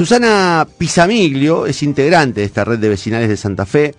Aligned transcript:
Susana 0.00 0.66
Pisamiglio 0.78 1.66
es 1.66 1.82
integrante 1.82 2.40
de 2.40 2.46
esta 2.46 2.64
red 2.64 2.78
de 2.78 2.88
vecinales 2.88 3.28
de 3.28 3.36
Santa 3.36 3.66
Fe. 3.66 3.94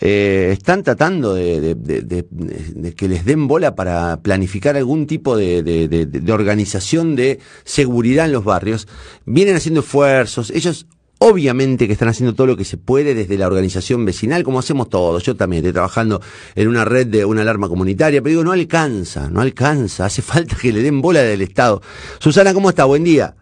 Eh, 0.00 0.48
están 0.52 0.82
tratando 0.82 1.34
de, 1.34 2.94
que 2.96 3.06
les 3.06 3.24
den 3.24 3.46
bola 3.46 3.76
para 3.76 4.16
planificar 4.16 4.76
algún 4.76 5.06
tipo 5.06 5.36
de, 5.36 6.26
organización 6.32 7.14
de 7.14 7.38
seguridad 7.62 8.26
en 8.26 8.32
los 8.32 8.42
barrios. 8.42 8.88
Vienen 9.24 9.54
haciendo 9.54 9.82
esfuerzos. 9.82 10.50
Ellos 10.50 10.88
Obviamente 11.18 11.86
que 11.86 11.94
están 11.94 12.08
haciendo 12.08 12.34
todo 12.34 12.48
lo 12.48 12.56
que 12.56 12.64
se 12.64 12.76
puede 12.76 13.14
desde 13.14 13.38
la 13.38 13.46
organización 13.46 14.04
vecinal, 14.04 14.42
como 14.42 14.58
hacemos 14.58 14.90
todos. 14.90 15.22
Yo 15.22 15.34
también 15.36 15.60
estoy 15.60 15.72
trabajando 15.72 16.20
en 16.56 16.68
una 16.68 16.84
red 16.84 17.06
de 17.06 17.24
una 17.24 17.40
alarma 17.42 17.68
comunitaria, 17.68 18.20
pero 18.20 18.30
digo, 18.30 18.44
no 18.44 18.52
alcanza, 18.52 19.30
no 19.30 19.40
alcanza. 19.40 20.06
Hace 20.06 20.22
falta 20.22 20.56
que 20.60 20.72
le 20.72 20.82
den 20.82 21.00
bola 21.00 21.22
del 21.22 21.40
Estado. 21.40 21.80
Susana, 22.18 22.52
¿cómo 22.52 22.68
está? 22.68 22.84
Buen 22.84 23.04
día. 23.04 23.34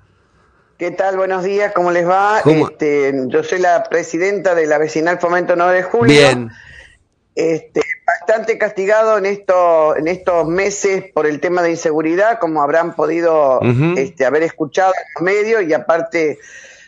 ¿Qué 0.84 0.90
tal? 0.90 1.16
Buenos 1.16 1.42
días, 1.42 1.72
¿cómo 1.72 1.90
les 1.92 2.06
va? 2.06 2.42
Este, 2.44 3.14
yo 3.28 3.42
soy 3.42 3.58
la 3.58 3.84
presidenta 3.84 4.54
de 4.54 4.66
la 4.66 4.76
vecinal 4.76 5.18
Fomento 5.18 5.56
9 5.56 5.76
de 5.76 5.82
Julio. 5.82 6.14
Bien. 6.14 6.50
Este, 7.34 7.80
bastante 8.06 8.58
castigado 8.58 9.16
en, 9.16 9.24
esto, 9.24 9.96
en 9.96 10.08
estos 10.08 10.46
meses 10.46 11.04
por 11.14 11.24
el 11.26 11.40
tema 11.40 11.62
de 11.62 11.70
inseguridad, 11.70 12.38
como 12.38 12.62
habrán 12.62 12.94
podido 12.94 13.60
este, 13.96 14.26
haber 14.26 14.42
escuchado 14.42 14.92
en 14.92 15.04
los 15.14 15.22
medios, 15.22 15.62
y 15.62 15.72
aparte, 15.72 16.38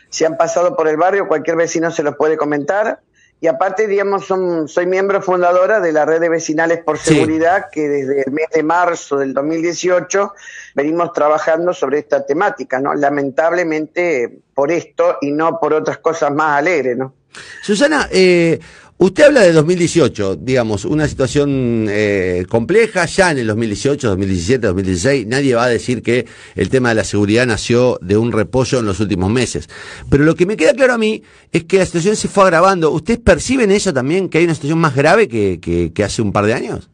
si 0.09 0.25
han 0.25 0.37
pasado 0.37 0.75
por 0.75 0.87
el 0.87 0.97
barrio, 0.97 1.27
cualquier 1.27 1.55
vecino 1.55 1.89
se 1.89 2.03
los 2.03 2.15
puede 2.17 2.37
comentar. 2.37 2.99
Y 3.39 3.47
aparte, 3.47 3.87
digamos, 3.87 4.25
son, 4.25 4.67
soy 4.67 4.87
miembro 4.87 5.21
fundadora 5.21 5.79
de 5.79 5.91
la 5.91 6.05
red 6.05 6.19
de 6.19 6.29
vecinales 6.29 6.79
por 6.83 6.97
seguridad, 6.97 7.67
que 7.71 7.87
desde 7.87 8.23
el 8.25 8.31
mes 8.31 8.47
de 8.51 8.63
marzo 8.63 9.17
del 9.17 9.33
2018 9.33 10.33
venimos 10.73 11.13
trabajando 11.13 11.71
sobre 11.71 11.99
esta 11.99 12.25
temática, 12.25 12.79
¿no? 12.79 12.95
Lamentablemente 12.95 14.39
por 14.55 14.71
esto 14.71 15.17
y 15.21 15.31
no 15.31 15.59
por 15.59 15.73
otras 15.73 15.99
cosas 15.99 16.31
más 16.31 16.57
alegres, 16.57 16.97
¿no? 16.97 17.13
Susana, 17.61 18.07
eh, 18.11 18.59
Usted 18.99 19.25
habla 19.25 19.41
de 19.41 19.51
2018, 19.51 20.37
digamos, 20.37 20.83
una 20.83 21.07
situación 21.07 21.85
eh, 21.87 22.47
compleja 22.49 23.05
ya 23.05 23.29
en 23.29 23.37
el 23.37 23.45
2018, 23.45 24.07
2017, 24.07 24.65
2016. 24.65 25.27
Nadie 25.27 25.53
va 25.53 25.65
a 25.65 25.69
decir 25.69 26.01
que 26.01 26.25
el 26.55 26.69
tema 26.69 26.89
de 26.89 26.95
la 26.95 27.03
seguridad 27.03 27.45
nació 27.45 27.99
de 28.01 28.17
un 28.17 28.31
repollo 28.31 28.79
en 28.79 28.87
los 28.87 28.99
últimos 28.99 29.29
meses. 29.29 29.69
Pero 30.09 30.23
lo 30.23 30.33
que 30.33 30.47
me 30.47 30.57
queda 30.57 30.73
claro 30.73 30.93
a 30.93 30.97
mí 30.97 31.21
es 31.51 31.65
que 31.65 31.77
la 31.77 31.85
situación 31.85 32.15
se 32.15 32.27
fue 32.27 32.45
agravando. 32.45 32.89
¿Ustedes 32.89 33.19
perciben 33.19 33.69
eso 33.69 33.93
también, 33.93 34.29
que 34.29 34.39
hay 34.39 34.45
una 34.45 34.55
situación 34.55 34.79
más 34.79 34.95
grave 34.95 35.27
que, 35.27 35.91
que 35.93 36.03
hace 36.03 36.23
un 36.23 36.31
par 36.31 36.47
de 36.47 36.55
años? 36.55 36.89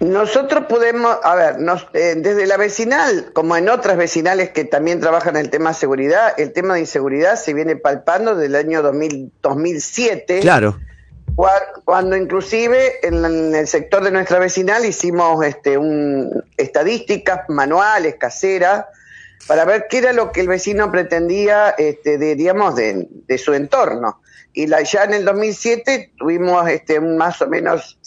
Nosotros 0.00 0.66
podemos, 0.68 1.18
a 1.24 1.34
ver, 1.34 1.56
eh, 1.92 2.14
desde 2.16 2.46
la 2.46 2.56
vecinal, 2.56 3.30
como 3.32 3.56
en 3.56 3.68
otras 3.68 3.96
vecinales 3.96 4.50
que 4.50 4.64
también 4.64 5.00
trabajan 5.00 5.36
el 5.36 5.50
tema 5.50 5.70
de 5.70 5.74
seguridad, 5.74 6.34
el 6.38 6.52
tema 6.52 6.74
de 6.74 6.80
inseguridad 6.80 7.36
se 7.36 7.52
viene 7.52 7.74
palpando 7.74 8.36
desde 8.36 8.46
el 8.46 8.54
año 8.54 8.82
2007. 8.82 10.40
Claro. 10.40 10.78
Cuando, 11.84 12.16
inclusive 12.16 13.06
en, 13.06 13.54
el 13.54 13.66
sector 13.68 14.02
de 14.02 14.10
nuestra 14.10 14.38
vecinal 14.38 14.84
hicimos 14.84 15.44
este, 15.44 15.78
un, 15.78 16.44
estadísticas 16.56 17.48
manuales, 17.48 18.16
caseras, 18.16 18.86
para 19.46 19.64
ver 19.64 19.86
qué 19.88 19.98
era 19.98 20.12
lo 20.12 20.32
que 20.32 20.40
el 20.40 20.48
vecino 20.48 20.90
pretendía, 20.90 21.70
este, 21.70 22.18
de, 22.18 22.34
digamos, 22.34 22.74
de, 22.76 23.38
su 23.38 23.54
entorno. 23.54 24.20
Y 24.52 24.66
la, 24.66 24.82
ya 24.82 25.04
en 25.04 25.14
el 25.14 25.24
2007 25.24 26.12
tuvimos 26.18 26.68
este, 26.68 27.00
más 27.00 27.40
o 27.40 27.48
menos, 27.48 27.98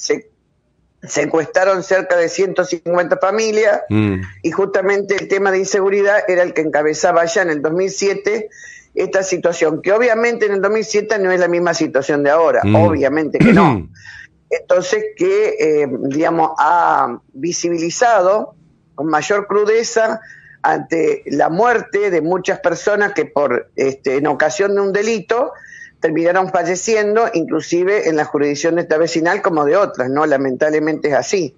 secuestraron 1.03 1.83
cerca 1.83 2.15
de 2.15 2.29
150 2.29 3.17
familias 3.17 3.81
mm. 3.89 4.21
y 4.43 4.51
justamente 4.51 5.15
el 5.15 5.27
tema 5.27 5.51
de 5.51 5.59
inseguridad 5.59 6.23
era 6.27 6.43
el 6.43 6.53
que 6.53 6.61
encabezaba 6.61 7.25
ya 7.25 7.41
en 7.41 7.49
el 7.49 7.61
2007 7.61 8.49
esta 8.93 9.23
situación, 9.23 9.81
que 9.81 9.93
obviamente 9.93 10.45
en 10.45 10.53
el 10.53 10.61
2007 10.61 11.17
no 11.19 11.31
es 11.31 11.39
la 11.39 11.47
misma 11.47 11.73
situación 11.73 12.23
de 12.23 12.29
ahora, 12.29 12.61
mm. 12.63 12.75
obviamente 12.75 13.39
que 13.39 13.53
no. 13.53 13.89
Entonces 14.49 15.05
que, 15.15 15.55
eh, 15.59 15.87
digamos, 16.09 16.51
ha 16.57 17.19
visibilizado 17.31 18.55
con 18.95 19.07
mayor 19.07 19.47
crudeza 19.47 20.19
ante 20.61 21.23
la 21.25 21.49
muerte 21.49 22.11
de 22.11 22.21
muchas 22.21 22.59
personas 22.59 23.13
que 23.13 23.25
por 23.25 23.71
este, 23.77 24.17
en 24.17 24.27
ocasión 24.27 24.75
de 24.75 24.81
un 24.81 24.91
delito 24.91 25.53
terminaron 26.01 26.49
falleciendo, 26.49 27.29
inclusive 27.33 28.09
en 28.09 28.17
la 28.17 28.25
jurisdicción 28.25 28.75
de 28.75 28.81
esta 28.81 28.97
vecinal 28.97 29.41
como 29.41 29.63
de 29.63 29.77
otras, 29.77 30.09
¿no? 30.09 30.25
Lamentablemente 30.25 31.09
es 31.09 31.13
así. 31.13 31.55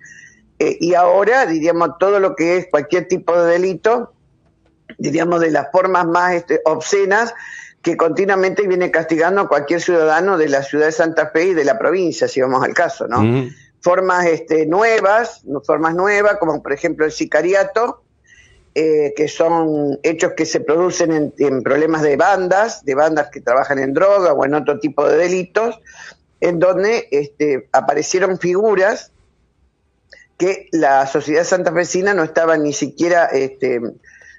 Eh, 0.59 0.78
y 0.80 0.94
ahora, 0.94 1.46
diríamos, 1.46 1.98
todo 1.98 2.20
lo 2.20 2.36
que 2.36 2.58
es 2.58 2.68
cualquier 2.70 3.08
tipo 3.08 3.42
de 3.42 3.53
delito, 3.53 4.14
diríamos, 4.98 5.40
de 5.40 5.50
las 5.50 5.72
formas 5.72 6.06
más 6.06 6.34
este, 6.34 6.62
obscenas, 6.66 7.34
que 7.82 7.98
continuamente 7.98 8.68
viene 8.68 8.92
castigando 8.92 9.42
a 9.42 9.48
cualquier 9.48 9.82
ciudadano 9.82 10.38
de 10.38 10.50
la 10.50 10.62
ciudad 10.62 10.86
de 10.86 10.92
Santa 10.92 11.30
Fe 11.32 11.48
y 11.48 11.53
de 11.53 11.66
la 11.66 11.80
provincia, 11.80 12.28
si 12.28 12.42
vamos 12.42 12.64
al 12.64 12.74
caso, 12.74 13.08
¿no? 13.08 13.50
Formas 13.82 14.26
este, 14.26 14.66
nuevas, 14.66 15.44
formas 15.66 15.96
nuevas, 15.96 16.38
como 16.38 16.62
por 16.64 16.72
ejemplo 16.72 17.06
el 17.06 17.12
sicariato, 17.12 18.03
eh, 18.75 19.13
que 19.16 19.28
son 19.28 20.00
hechos 20.01 20.34
que 20.35 20.45
se 20.45 20.59
producen 20.59 21.34
en, 21.38 21.61
problemas 21.61 22.01
de 22.01 22.16
bandas, 22.17 22.84
de 22.84 22.95
bandas 22.95 23.29
que 23.29 23.39
trabajan 23.39 23.79
en 23.79 23.94
droga 23.94 24.34
o 24.34 24.45
en 24.45 24.56
otro 24.56 24.79
tipo 24.79 25.07
de 25.07 25.17
delitos, 25.17 25.79
en 26.41 26.59
donde 26.59 27.07
este, 27.11 27.69
aparecieron 27.72 28.39
figuras 28.39 29.11
que 30.38 30.69
la 30.72 31.06
sociedad 31.06 31.44
santafesina 31.44 32.13
no 32.13 32.23
estaba 32.23 32.57
ni 32.57 32.73
siquiera 32.73 33.25
este, 33.25 33.79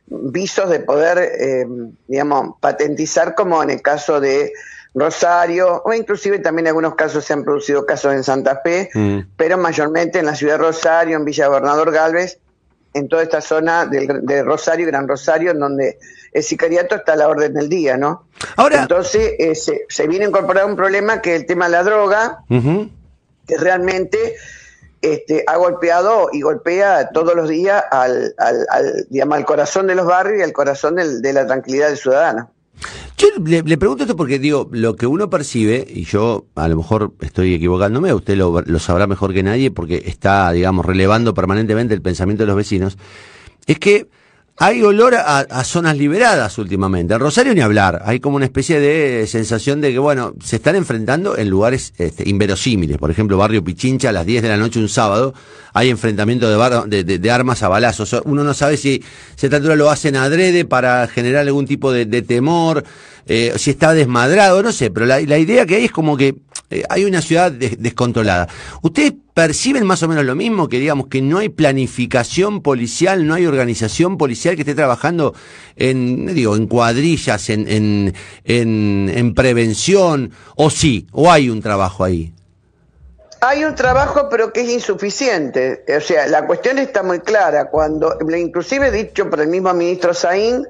visos 0.06 0.68
de 0.68 0.80
poder, 0.80 1.18
eh, 1.18 1.66
digamos, 2.08 2.56
patentizar 2.60 3.34
como 3.34 3.62
en 3.62 3.70
el 3.70 3.82
caso 3.82 4.20
de 4.20 4.52
Rosario, 4.94 5.82
o 5.84 5.92
inclusive 5.92 6.38
también 6.38 6.66
en 6.66 6.70
algunos 6.70 6.94
casos 6.94 7.24
se 7.24 7.32
han 7.32 7.42
producido 7.42 7.84
casos 7.84 8.14
en 8.14 8.22
Santa 8.22 8.60
Fe, 8.62 8.90
mm. 8.94 9.18
pero 9.36 9.58
mayormente 9.58 10.18
en 10.18 10.26
la 10.26 10.36
ciudad 10.36 10.54
de 10.54 10.64
Rosario, 10.64 11.16
en 11.16 11.24
Villa 11.24 11.48
Gobernador 11.48 11.92
Galvez, 11.92 12.38
en 12.94 13.08
toda 13.08 13.22
esta 13.24 13.40
zona 13.40 13.86
de 13.86 14.42
Rosario, 14.42 14.86
Gran 14.86 15.08
Rosario, 15.08 15.50
en 15.50 15.58
donde 15.58 15.98
el 16.32 16.42
sicariato 16.42 16.94
está 16.94 17.14
a 17.14 17.16
la 17.16 17.28
orden 17.28 17.52
del 17.54 17.68
día, 17.68 17.96
¿no? 17.96 18.28
Ahora, 18.56 18.82
Entonces 18.82 19.34
eh, 19.38 19.54
se, 19.54 20.08
viene 20.08 20.24
a 20.24 20.28
incorporar 20.28 20.64
un 20.66 20.76
problema 20.76 21.20
que 21.20 21.34
es 21.34 21.40
el 21.40 21.46
tema 21.46 21.66
de 21.66 21.72
la 21.72 21.82
droga, 21.82 22.38
que 22.48 23.58
realmente 23.58 24.36
este, 25.02 25.44
ha 25.46 25.56
golpeado 25.56 26.28
y 26.32 26.40
golpea 26.40 27.10
todos 27.10 27.34
los 27.34 27.48
días 27.48 27.84
al, 27.90 28.34
al, 28.38 28.66
al, 28.70 29.06
digamos, 29.10 29.38
al 29.38 29.44
corazón 29.44 29.86
de 29.86 29.96
los 29.96 30.06
barrios 30.06 30.38
y 30.38 30.42
al 30.42 30.52
corazón 30.52 30.94
de 30.96 31.32
la 31.32 31.46
tranquilidad 31.46 31.88
del 31.88 31.98
ciudadano. 31.98 32.53
Yo 33.16 33.28
le, 33.44 33.78
pregunto 33.78 34.04
esto 34.04 34.16
porque 34.16 34.38
digo, 34.38 34.68
lo 34.72 34.96
que 34.96 35.06
uno 35.06 35.30
percibe, 35.30 35.86
y 35.88 36.04
yo 36.04 36.46
a 36.54 36.68
lo 36.68 36.76
mejor 36.76 37.12
estoy 37.20 37.54
equivocándome, 37.54 38.12
usted 38.12 38.36
lo, 38.36 38.60
lo 38.60 38.78
sabrá 38.78 39.06
mejor 39.06 39.32
que 39.32 39.42
nadie 39.42 39.70
porque 39.70 40.02
está, 40.06 40.50
digamos, 40.52 40.84
relevando 40.84 41.32
permanentemente 41.32 41.94
el 41.94 42.02
pensamiento 42.02 42.42
de 42.42 42.48
los 42.48 42.56
vecinos, 42.56 42.98
es 43.66 43.78
que 43.78 44.08
hay 44.56 44.82
olor 44.82 45.16
a, 45.16 45.64
zonas 45.64 45.96
liberadas 45.96 46.58
últimamente. 46.58 47.14
En 47.14 47.20
Rosario 47.20 47.54
ni 47.54 47.60
hablar. 47.60 48.02
Hay 48.04 48.20
como 48.20 48.36
una 48.36 48.44
especie 48.44 48.78
de 48.78 49.26
sensación 49.26 49.80
de 49.80 49.92
que, 49.92 49.98
bueno, 49.98 50.34
se 50.42 50.56
están 50.56 50.76
enfrentando 50.76 51.36
en 51.36 51.50
lugares 51.50 51.92
este, 51.98 52.28
inverosímiles. 52.28 52.98
Por 52.98 53.10
ejemplo, 53.10 53.36
Barrio 53.36 53.64
Pichincha, 53.64 54.10
a 54.10 54.12
las 54.12 54.24
10 54.24 54.42
de 54.42 54.48
la 54.48 54.56
noche 54.56 54.78
un 54.78 54.88
sábado, 54.88 55.34
hay 55.72 55.90
enfrentamiento 55.90 56.48
de, 56.86 57.04
de, 57.04 57.30
armas 57.32 57.64
a 57.64 57.68
balazos. 57.68 58.14
Uno 58.24 58.44
no 58.44 58.54
sabe 58.54 58.76
si 58.76 59.02
se 59.34 59.48
altura 59.48 59.74
lo 59.74 59.90
hacen 59.90 60.14
adrede 60.14 60.64
para 60.64 61.08
generar 61.08 61.42
algún 61.42 61.66
tipo 61.66 61.90
de, 61.90 62.06
temor, 62.22 62.84
eh, 63.26 63.54
si 63.56 63.70
está 63.70 63.92
desmadrado, 63.92 64.62
no 64.62 64.70
sé. 64.70 64.90
Pero 64.90 65.06
la, 65.06 65.20
la 65.20 65.38
idea 65.38 65.66
que 65.66 65.76
hay 65.76 65.86
es 65.86 65.92
como 65.92 66.16
que 66.16 66.36
eh, 66.74 66.82
hay 66.88 67.04
una 67.04 67.22
ciudad 67.22 67.52
descontrolada. 67.52 68.48
¿Ustedes 68.82 69.12
perciben 69.32 69.86
más 69.86 70.02
o 70.02 70.08
menos 70.08 70.24
lo 70.24 70.34
mismo? 70.34 70.68
Que 70.68 70.80
digamos 70.80 71.06
que 71.06 71.22
no 71.22 71.38
hay 71.38 71.48
planificación 71.48 72.62
policial, 72.62 73.26
no 73.26 73.34
hay 73.34 73.46
organización 73.46 74.18
policial 74.18 74.56
que 74.56 74.62
esté 74.62 74.74
trabajando 74.74 75.34
en, 75.76 76.34
digo, 76.34 76.56
en 76.56 76.66
cuadrillas, 76.66 77.48
en, 77.50 77.68
en, 77.68 78.14
en, 78.44 79.34
prevención, 79.34 80.32
o 80.56 80.68
sí, 80.68 81.06
o 81.12 81.30
hay 81.30 81.48
un 81.48 81.62
trabajo 81.62 82.02
ahí. 82.02 82.32
Hay 83.40 83.62
un 83.64 83.74
trabajo, 83.74 84.28
pero 84.28 84.52
que 84.52 84.62
es 84.62 84.70
insuficiente. 84.70 85.84
O 85.96 86.00
sea, 86.00 86.26
la 86.26 86.46
cuestión 86.46 86.78
está 86.78 87.02
muy 87.02 87.20
clara. 87.20 87.70
Cuando, 87.70 88.16
inclusive 88.36 88.90
dicho 88.90 89.30
por 89.30 89.40
el 89.40 89.48
mismo 89.48 89.72
ministro 89.74 90.14
Saín, 90.14 90.66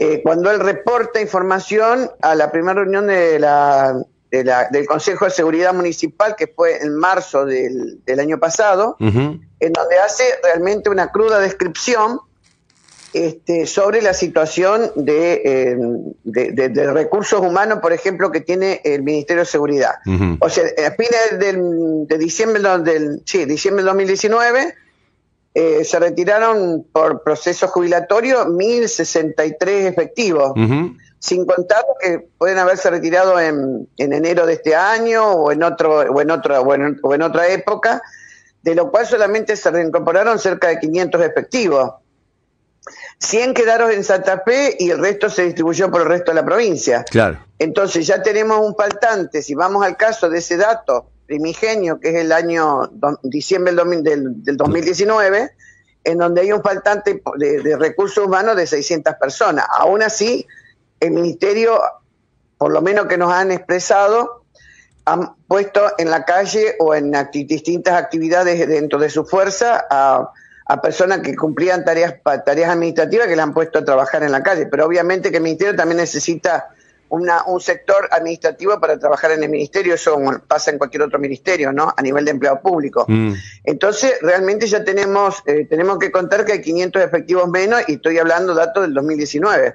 eh, 0.00 0.22
cuando 0.22 0.48
él 0.50 0.60
reporta 0.60 1.20
información 1.20 2.08
a 2.22 2.36
la 2.36 2.52
primera 2.52 2.74
reunión 2.74 3.08
de 3.08 3.40
la 3.40 4.00
del 4.30 4.86
Consejo 4.86 5.24
de 5.24 5.30
Seguridad 5.30 5.72
Municipal, 5.74 6.36
que 6.36 6.46
fue 6.46 6.82
en 6.82 6.94
marzo 6.96 7.44
del, 7.44 8.00
año 8.18 8.38
pasado, 8.38 8.96
en 9.00 9.72
donde 9.72 9.98
hace 9.98 10.24
realmente 10.42 10.90
una 10.90 11.10
cruda 11.10 11.38
descripción 11.38 12.20
este, 13.14 13.66
sobre 13.66 14.02
la 14.02 14.12
situación 14.12 14.90
de, 14.94 15.76
de, 16.24 16.92
recursos 16.92 17.40
humanos, 17.40 17.78
por 17.80 17.92
ejemplo, 17.92 18.30
que 18.30 18.42
tiene 18.42 18.82
el 18.84 19.02
Ministerio 19.02 19.44
de 19.44 19.46
Seguridad. 19.46 19.94
O 20.40 20.48
sea, 20.50 20.64
a 20.64 20.90
fines 20.90 21.38
del, 21.38 22.06
de 22.06 22.18
diciembre 22.18 22.62
del, 22.80 23.22
sí, 23.24 23.44
diciembre 23.46 23.82
del 23.82 23.92
2019 23.92 24.74
eh, 25.60 25.84
se 25.84 25.98
retiraron 25.98 26.86
por 26.92 27.24
proceso 27.24 27.66
jubilatorio 27.66 28.46
1.063 28.46 29.88
efectivos, 29.88 30.52
sin 31.18 31.46
contar 31.46 31.84
que 32.00 32.28
pueden 32.38 32.58
haberse 32.58 32.88
retirado 32.88 33.40
en, 33.40 33.88
en, 33.96 34.12
enero 34.12 34.46
de 34.46 34.52
este 34.52 34.76
año 34.76 35.32
o 35.32 35.50
en, 35.50 35.64
otro, 35.64 35.98
o, 35.98 36.20
en 36.20 36.30
otro, 36.30 36.60
o, 36.60 37.12
en, 37.12 37.22
otra 37.22 37.48
época, 37.48 38.00
de 38.62 38.76
lo 38.76 38.92
cual 38.92 39.04
solamente 39.08 39.56
se 39.56 39.72
reincorporaron 39.72 40.38
cerca 40.38 40.68
de 40.68 40.78
500 40.78 41.22
efectivos. 41.22 41.92
100 43.18 43.52
quedaron 43.52 43.90
en 43.90 44.04
Santa 44.04 44.44
Fe 44.46 44.76
y 44.78 44.90
el 44.90 45.00
resto 45.00 45.28
se 45.28 45.42
distribuyó 45.42 45.90
por 45.90 46.02
el 46.02 46.06
resto 46.06 46.30
de 46.30 46.36
la 46.36 46.44
provincia. 46.44 47.02
Claro. 47.02 47.44
Entonces 47.58 48.06
ya 48.06 48.22
tenemos 48.22 48.64
un 48.64 48.76
faltante, 48.76 49.42
si 49.42 49.56
vamos 49.56 49.84
al 49.84 49.96
caso 49.96 50.30
de 50.30 50.38
ese 50.38 50.56
dato 50.56 51.10
primigenio, 51.28 52.00
que 52.00 52.08
es 52.08 52.14
el 52.16 52.32
año 52.32 52.90
diciembre 53.22 53.74
del, 53.74 54.42
del, 54.42 54.56
2019, 54.56 55.50
en 56.02 56.18
donde 56.18 56.40
hay 56.40 56.52
un 56.52 56.62
faltante 56.62 57.22
de, 57.36 57.76
recursos 57.76 58.24
humanos 58.24 58.56
de 58.56 58.66
600 58.66 59.14
personas. 59.20 59.66
Aún 59.70 60.02
así, 60.02 60.46
el 60.98 61.10
Ministerio, 61.10 61.78
por 62.56 62.72
lo 62.72 62.80
menos 62.80 63.06
que 63.06 63.18
nos 63.18 63.30
han 63.30 63.52
expresado, 63.52 64.44
han 65.04 65.36
puesto 65.46 65.82
en 65.98 66.10
la 66.10 66.24
calle 66.24 66.76
o 66.80 66.94
en 66.94 67.12
distintas 67.32 67.94
actividades 67.94 68.66
dentro 68.66 68.98
de 68.98 69.10
su 69.10 69.26
fuerza 69.26 69.86
a, 69.90 70.30
a, 70.66 70.80
personas 70.80 71.20
que 71.20 71.36
cumplían 71.36 71.84
tareas, 71.84 72.14
tareas 72.44 72.70
administrativas 72.70 73.26
que 73.26 73.36
le 73.36 73.42
han 73.42 73.52
puesto 73.52 73.80
a 73.80 73.84
trabajar 73.84 74.22
en 74.22 74.32
la 74.32 74.42
calle. 74.42 74.64
Pero 74.64 74.86
obviamente 74.86 75.30
que 75.30 75.36
el 75.36 75.42
Ministerio 75.42 75.76
también 75.76 75.98
necesita 75.98 76.70
una, 77.10 77.44
un 77.44 77.60
sector 77.60 78.08
administrativo 78.10 78.78
para 78.80 78.98
trabajar 78.98 79.32
en 79.32 79.42
el 79.42 79.48
ministerio, 79.48 79.94
eso 79.94 80.16
pasa 80.46 80.70
en 80.70 80.78
cualquier 80.78 81.02
otro 81.02 81.18
ministerio, 81.18 81.72
¿no? 81.72 81.92
A 81.96 82.02
nivel 82.02 82.24
de 82.24 82.32
empleo 82.32 82.60
público. 82.60 83.04
Mm. 83.08 83.32
Entonces, 83.64 84.18
realmente 84.20 84.66
ya 84.66 84.84
tenemos, 84.84 85.42
eh, 85.46 85.66
tenemos 85.68 85.98
que 85.98 86.10
contar 86.10 86.44
que 86.44 86.52
hay 86.52 86.62
500 86.62 87.02
efectivos 87.02 87.48
menos 87.48 87.82
y 87.88 87.94
estoy 87.94 88.18
hablando 88.18 88.54
datos 88.54 88.82
del 88.82 88.94
2019. 88.94 89.74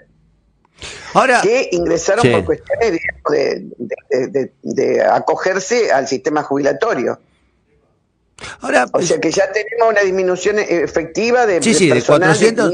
Ahora, 1.13 1.41
que 1.41 1.69
ingresaron 1.71 2.29
por 2.31 2.45
cuestiones 2.45 2.99
de, 3.29 4.51
de, 4.61 5.01
acogerse 5.01 5.91
al 5.91 6.07
sistema 6.07 6.43
jubilatorio. 6.43 7.19
Ahora, 8.61 8.87
o 8.91 9.01
sea 9.01 9.21
que 9.21 9.31
ya 9.31 9.51
tenemos 9.51 9.89
una 9.89 10.01
disminución 10.01 10.57
efectiva 10.59 11.45
de, 11.45 11.61
sí, 11.61 11.73
sí, 11.73 11.89
de 11.89 12.01
400, 12.01 12.73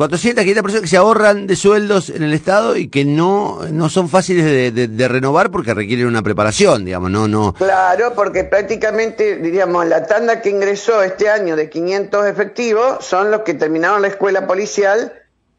400, 0.00 0.44
500 0.44 0.62
personas 0.62 0.80
que 0.80 0.88
se 0.88 0.96
ahorran 0.96 1.46
de 1.46 1.56
sueldos 1.56 2.08
en 2.08 2.22
el 2.22 2.32
Estado 2.32 2.74
y 2.74 2.88
que 2.88 3.04
no, 3.04 3.58
no 3.70 3.90
son 3.90 4.08
fáciles 4.08 4.72
de, 4.74 5.08
renovar 5.08 5.50
porque 5.50 5.74
requieren 5.74 6.06
una 6.06 6.22
preparación, 6.22 6.86
digamos, 6.86 7.10
no, 7.10 7.28
no. 7.28 7.52
Claro, 7.52 8.14
porque 8.14 8.44
prácticamente, 8.44 9.36
diríamos, 9.36 9.86
la 9.86 10.06
tanda 10.06 10.40
que 10.40 10.48
ingresó 10.48 11.02
este 11.02 11.28
año 11.28 11.54
de 11.54 11.68
500 11.68 12.26
efectivos 12.28 13.04
son 13.04 13.30
los 13.30 13.42
que 13.42 13.52
terminaron 13.52 14.00
la 14.00 14.08
escuela 14.08 14.46
policial 14.46 15.12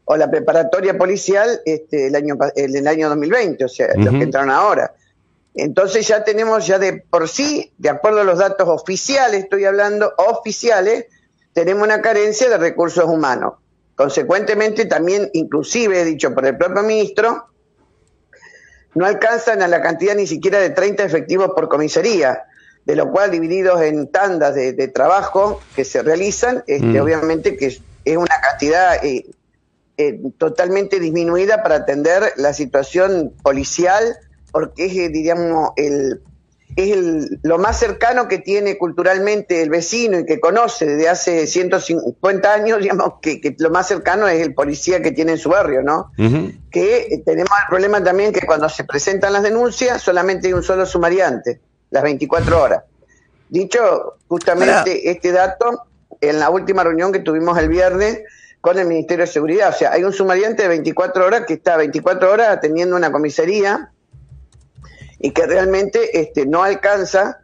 o 0.06 0.16
la 0.16 0.28
preparatoria 0.28 0.98
policial 0.98 1.60
este, 1.64 2.08
el 2.08 2.16
año 2.16 2.36
el, 2.56 2.74
el 2.74 2.88
año 2.88 3.10
2020, 3.10 3.64
o 3.64 3.68
sea, 3.68 3.90
los 3.94 4.12
que 4.12 4.24
entraron 4.24 4.50
ahora. 4.50 4.92
Entonces 5.54 6.08
ya 6.08 6.24
tenemos 6.24 6.66
ya 6.66 6.80
de 6.80 6.94
por 6.94 7.28
sí, 7.28 7.72
de 7.78 7.90
acuerdo 7.90 8.22
a 8.22 8.24
los 8.24 8.40
datos 8.40 8.68
oficiales, 8.68 9.44
estoy 9.44 9.66
hablando 9.66 10.12
oficiales, 10.16 11.06
tenemos 11.52 11.84
una 11.84 12.02
carencia 12.02 12.48
de 12.48 12.58
recursos 12.58 13.04
humanos. 13.04 13.61
Consecuentemente, 13.94 14.86
también, 14.86 15.30
inclusive, 15.32 16.04
dicho 16.04 16.34
por 16.34 16.46
el 16.46 16.56
propio 16.56 16.82
ministro, 16.82 17.46
no 18.94 19.06
alcanzan 19.06 19.62
a 19.62 19.68
la 19.68 19.80
cantidad 19.80 20.14
ni 20.14 20.26
siquiera 20.26 20.58
de 20.58 20.70
30 20.70 21.04
efectivos 21.04 21.50
por 21.54 21.68
comisaría, 21.68 22.44
de 22.84 22.96
lo 22.96 23.10
cual 23.10 23.30
divididos 23.30 23.80
en 23.82 24.08
tandas 24.08 24.54
de, 24.54 24.88
trabajo 24.88 25.60
que 25.76 25.84
se 25.84 26.02
realizan, 26.02 26.64
este, 26.66 26.86
mm. 26.86 27.02
obviamente 27.02 27.56
que 27.56 27.66
es, 27.66 27.80
una 28.16 28.40
cantidad 28.40 29.04
eh, 29.04 29.26
eh, 29.96 30.20
totalmente 30.36 30.98
disminuida 30.98 31.62
para 31.62 31.76
atender 31.76 32.32
la 32.36 32.52
situación 32.52 33.32
policial, 33.42 34.16
porque 34.50 34.86
es, 34.86 34.96
eh, 34.96 35.08
diríamos, 35.08 35.70
el, 35.76 36.20
es 36.76 37.30
lo 37.42 37.58
más 37.58 37.78
cercano 37.78 38.28
que 38.28 38.38
tiene 38.38 38.78
culturalmente 38.78 39.62
el 39.62 39.70
vecino 39.70 40.18
y 40.18 40.26
que 40.26 40.40
conoce 40.40 40.86
desde 40.86 41.08
hace 41.08 41.46
150 41.46 42.52
años, 42.52 42.78
digamos, 42.82 43.14
que, 43.20 43.54
lo 43.58 43.70
más 43.70 43.88
cercano 43.88 44.28
es 44.28 44.40
el 44.42 44.54
policía 44.54 45.02
que 45.02 45.12
tiene 45.12 45.32
en 45.32 45.38
su 45.38 45.50
barrio, 45.50 45.82
¿no? 45.82 46.12
Que 46.70 46.96
eh, 46.96 47.22
tenemos 47.24 47.50
el 47.50 47.68
problema 47.68 48.02
también 48.02 48.32
que 48.32 48.46
cuando 48.46 48.68
se 48.68 48.84
presentan 48.84 49.32
las 49.32 49.42
denuncias 49.42 50.02
solamente 50.02 50.48
hay 50.48 50.54
un 50.54 50.62
solo 50.62 50.86
sumariante, 50.86 51.60
las 51.90 52.02
24 52.02 52.62
horas. 52.62 52.82
Dicho 53.48 54.14
justamente 54.28 55.10
este 55.10 55.32
dato, 55.32 55.82
en 56.20 56.38
la 56.38 56.50
última 56.50 56.84
reunión 56.84 57.12
que 57.12 57.18
tuvimos 57.18 57.58
el 57.58 57.68
viernes 57.68 58.20
con 58.60 58.78
el 58.78 58.86
Ministerio 58.86 59.26
de 59.26 59.30
Seguridad, 59.30 59.70
o 59.70 59.72
sea, 59.72 59.92
hay 59.92 60.04
un 60.04 60.12
sumariante 60.12 60.62
de 60.62 60.68
24 60.68 61.26
horas 61.26 61.42
que 61.46 61.54
está 61.54 61.76
24 61.76 62.30
horas 62.30 62.48
atendiendo 62.48 62.96
una 62.96 63.10
comisaría 63.10 63.90
y 65.22 65.30
que 65.30 65.46
realmente 65.46 66.20
este, 66.20 66.44
no 66.44 66.62
alcanza 66.62 67.38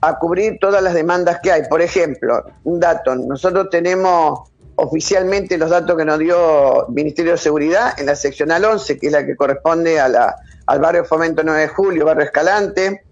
a 0.00 0.18
cubrir 0.18 0.58
todas 0.60 0.82
las 0.82 0.94
demandas 0.94 1.40
que 1.42 1.50
hay. 1.50 1.62
Por 1.68 1.82
ejemplo, 1.82 2.44
un 2.62 2.80
dato, 2.80 3.14
nosotros 3.14 3.68
tenemos 3.70 4.50
oficialmente 4.76 5.58
los 5.58 5.70
datos 5.70 5.96
que 5.96 6.04
nos 6.04 6.18
dio 6.18 6.88
el 6.88 6.94
Ministerio 6.94 7.32
de 7.32 7.38
Seguridad 7.38 7.98
en 7.98 8.06
la 8.06 8.16
seccional 8.16 8.64
11, 8.64 8.98
que 8.98 9.06
es 9.08 9.12
la 9.12 9.26
que 9.26 9.36
corresponde 9.36 10.00
a 10.00 10.08
la, 10.08 10.36
al 10.66 10.80
barrio 10.80 11.04
Fomento 11.04 11.42
9 11.44 11.60
de 11.60 11.68
Julio, 11.68 12.04
barrio 12.04 12.24
Escalante, 12.24 13.02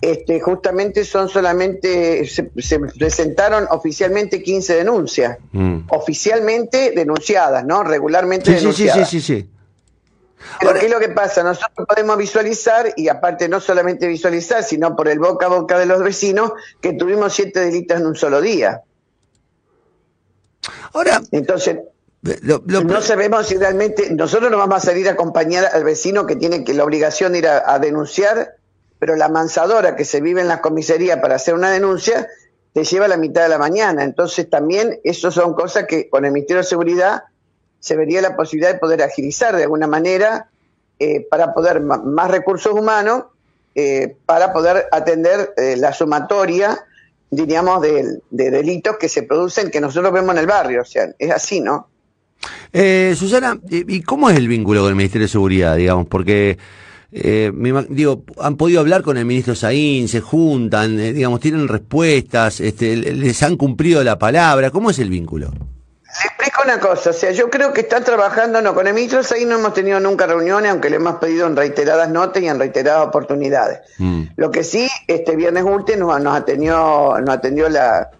este, 0.00 0.40
justamente 0.40 1.04
son 1.04 1.28
solamente, 1.28 2.26
se, 2.26 2.50
presentaron 2.98 3.66
oficialmente 3.70 4.42
15 4.42 4.74
denuncias, 4.74 5.38
mm. 5.52 5.86
oficialmente 5.88 6.92
denunciadas, 6.94 7.64
¿no? 7.64 7.82
Regularmente 7.82 8.52
denunciadas. 8.52 9.08
Sí, 9.08 9.20
sí, 9.20 9.20
sí, 9.20 9.42
sí. 9.42 9.50
Pero 10.60 10.74
¿qué 10.74 10.86
es 10.86 10.92
lo 10.92 11.00
que 11.00 11.08
pasa? 11.08 11.42
Nosotros 11.42 11.86
podemos 11.86 12.16
visualizar, 12.16 12.92
y 12.96 13.08
aparte 13.08 13.48
no 13.48 13.60
solamente 13.60 14.06
visualizar, 14.06 14.62
sino 14.62 14.94
por 14.96 15.08
el 15.08 15.18
boca 15.18 15.46
a 15.46 15.48
boca 15.48 15.78
de 15.78 15.86
los 15.86 16.02
vecinos, 16.02 16.52
que 16.80 16.92
tuvimos 16.92 17.32
siete 17.32 17.60
delitos 17.60 17.98
en 17.98 18.06
un 18.06 18.16
solo 18.16 18.40
día. 18.40 18.82
Ahora, 20.92 21.20
entonces, 21.32 21.78
no 22.22 23.02
sabemos 23.02 23.46
si 23.46 23.56
realmente 23.56 24.10
nosotros 24.10 24.50
no 24.50 24.56
vamos 24.56 24.78
a 24.78 24.86
salir 24.86 25.08
a 25.08 25.12
acompañar 25.12 25.68
al 25.72 25.84
vecino 25.84 26.26
que 26.26 26.36
tiene 26.36 26.64
que 26.64 26.72
la 26.72 26.84
obligación 26.84 27.32
de 27.32 27.38
ir 27.38 27.48
a, 27.48 27.78
denunciar, 27.78 28.56
pero 28.98 29.16
la 29.16 29.28
mansadora 29.28 29.94
que 29.94 30.04
se 30.04 30.20
vive 30.20 30.40
en 30.40 30.48
la 30.48 30.62
comisaría 30.62 31.20
para 31.20 31.34
hacer 31.34 31.54
una 31.54 31.70
denuncia 31.70 32.28
te 32.72 32.84
lleva 32.84 33.04
a 33.04 33.08
la 33.08 33.18
mitad 33.18 33.42
de 33.42 33.50
la 33.50 33.58
mañana. 33.58 34.04
Entonces 34.04 34.48
también 34.48 35.00
eso 35.04 35.30
son 35.30 35.54
cosas 35.54 35.84
que 35.86 36.08
con 36.08 36.24
el 36.24 36.32
Ministerio 36.32 36.62
de 36.62 36.68
Seguridad 36.68 37.24
se 37.84 37.96
vería 37.96 38.22
la 38.22 38.34
posibilidad 38.34 38.72
de 38.72 38.78
poder 38.78 39.02
agilizar 39.02 39.54
de 39.54 39.64
alguna 39.64 39.86
manera 39.86 40.48
eh, 40.98 41.26
para 41.30 41.52
poder 41.52 41.82
más 41.82 42.30
recursos 42.30 42.72
humanos, 42.72 43.24
eh, 43.74 44.16
para 44.24 44.54
poder 44.54 44.86
atender 44.90 45.52
eh, 45.58 45.76
la 45.76 45.92
sumatoria, 45.92 46.82
diríamos, 47.28 47.82
de, 47.82 48.20
delitos 48.30 48.96
que 48.96 49.10
se 49.10 49.24
producen, 49.24 49.70
que 49.70 49.82
nosotros 49.82 50.14
vemos 50.14 50.34
en 50.34 50.38
el 50.38 50.46
barrio. 50.46 50.80
O 50.80 50.84
sea, 50.86 51.10
es 51.18 51.30
así, 51.30 51.60
¿no? 51.60 51.88
Susana, 52.72 53.60
¿y 53.68 54.00
cómo 54.00 54.30
es 54.30 54.38
el 54.38 54.48
vínculo 54.48 54.80
con 54.80 54.88
el 54.88 54.96
Ministerio 54.96 55.26
de 55.26 55.32
Seguridad, 55.32 55.76
digamos? 55.76 56.06
Porque... 56.06 56.56
digo, 57.10 58.24
han 58.40 58.56
podido 58.56 58.80
hablar 58.80 59.02
con 59.02 59.18
el 59.18 59.26
ministro 59.26 59.54
Saín, 59.54 60.08
se 60.08 60.22
juntan, 60.22 60.96
digamos, 60.96 61.38
tienen 61.40 61.68
respuestas, 61.68 62.60
este, 62.60 62.96
les 62.96 63.42
han 63.42 63.58
cumplido 63.58 64.02
la 64.02 64.18
palabra. 64.18 64.70
¿Cómo 64.70 64.88
es 64.88 64.98
el 64.98 65.10
vínculo? 65.10 65.52
Le 66.22 66.28
explico 66.28 66.62
una 66.62 66.78
cosa, 66.78 67.10
o 67.10 67.12
sea, 67.12 67.32
yo 67.32 67.50
creo 67.50 67.72
que 67.72 67.80
están 67.80 68.04
trabajando, 68.04 68.62
no, 68.62 68.72
con 68.72 68.86
el 68.86 68.94
ministro 68.94 69.20
ahí 69.34 69.44
no 69.44 69.58
hemos 69.58 69.74
tenido 69.74 69.98
nunca 69.98 70.26
reuniones, 70.26 70.70
aunque 70.70 70.88
le 70.88 70.96
hemos 70.96 71.16
pedido 71.16 71.46
en 71.46 71.56
reiteradas 71.56 72.08
notas 72.08 72.40
y 72.42 72.46
en 72.46 72.58
reiteradas 72.58 73.08
oportunidades. 73.08 73.80
Mm. 73.98 74.22
Lo 74.36 74.50
que 74.52 74.62
sí, 74.62 74.88
este 75.08 75.34
viernes 75.34 75.64
último 75.64 76.16
nos, 76.18 76.36
atendió, 76.36 77.16
nos 77.20 77.34
atendió 77.34 77.68
la, 77.68 78.10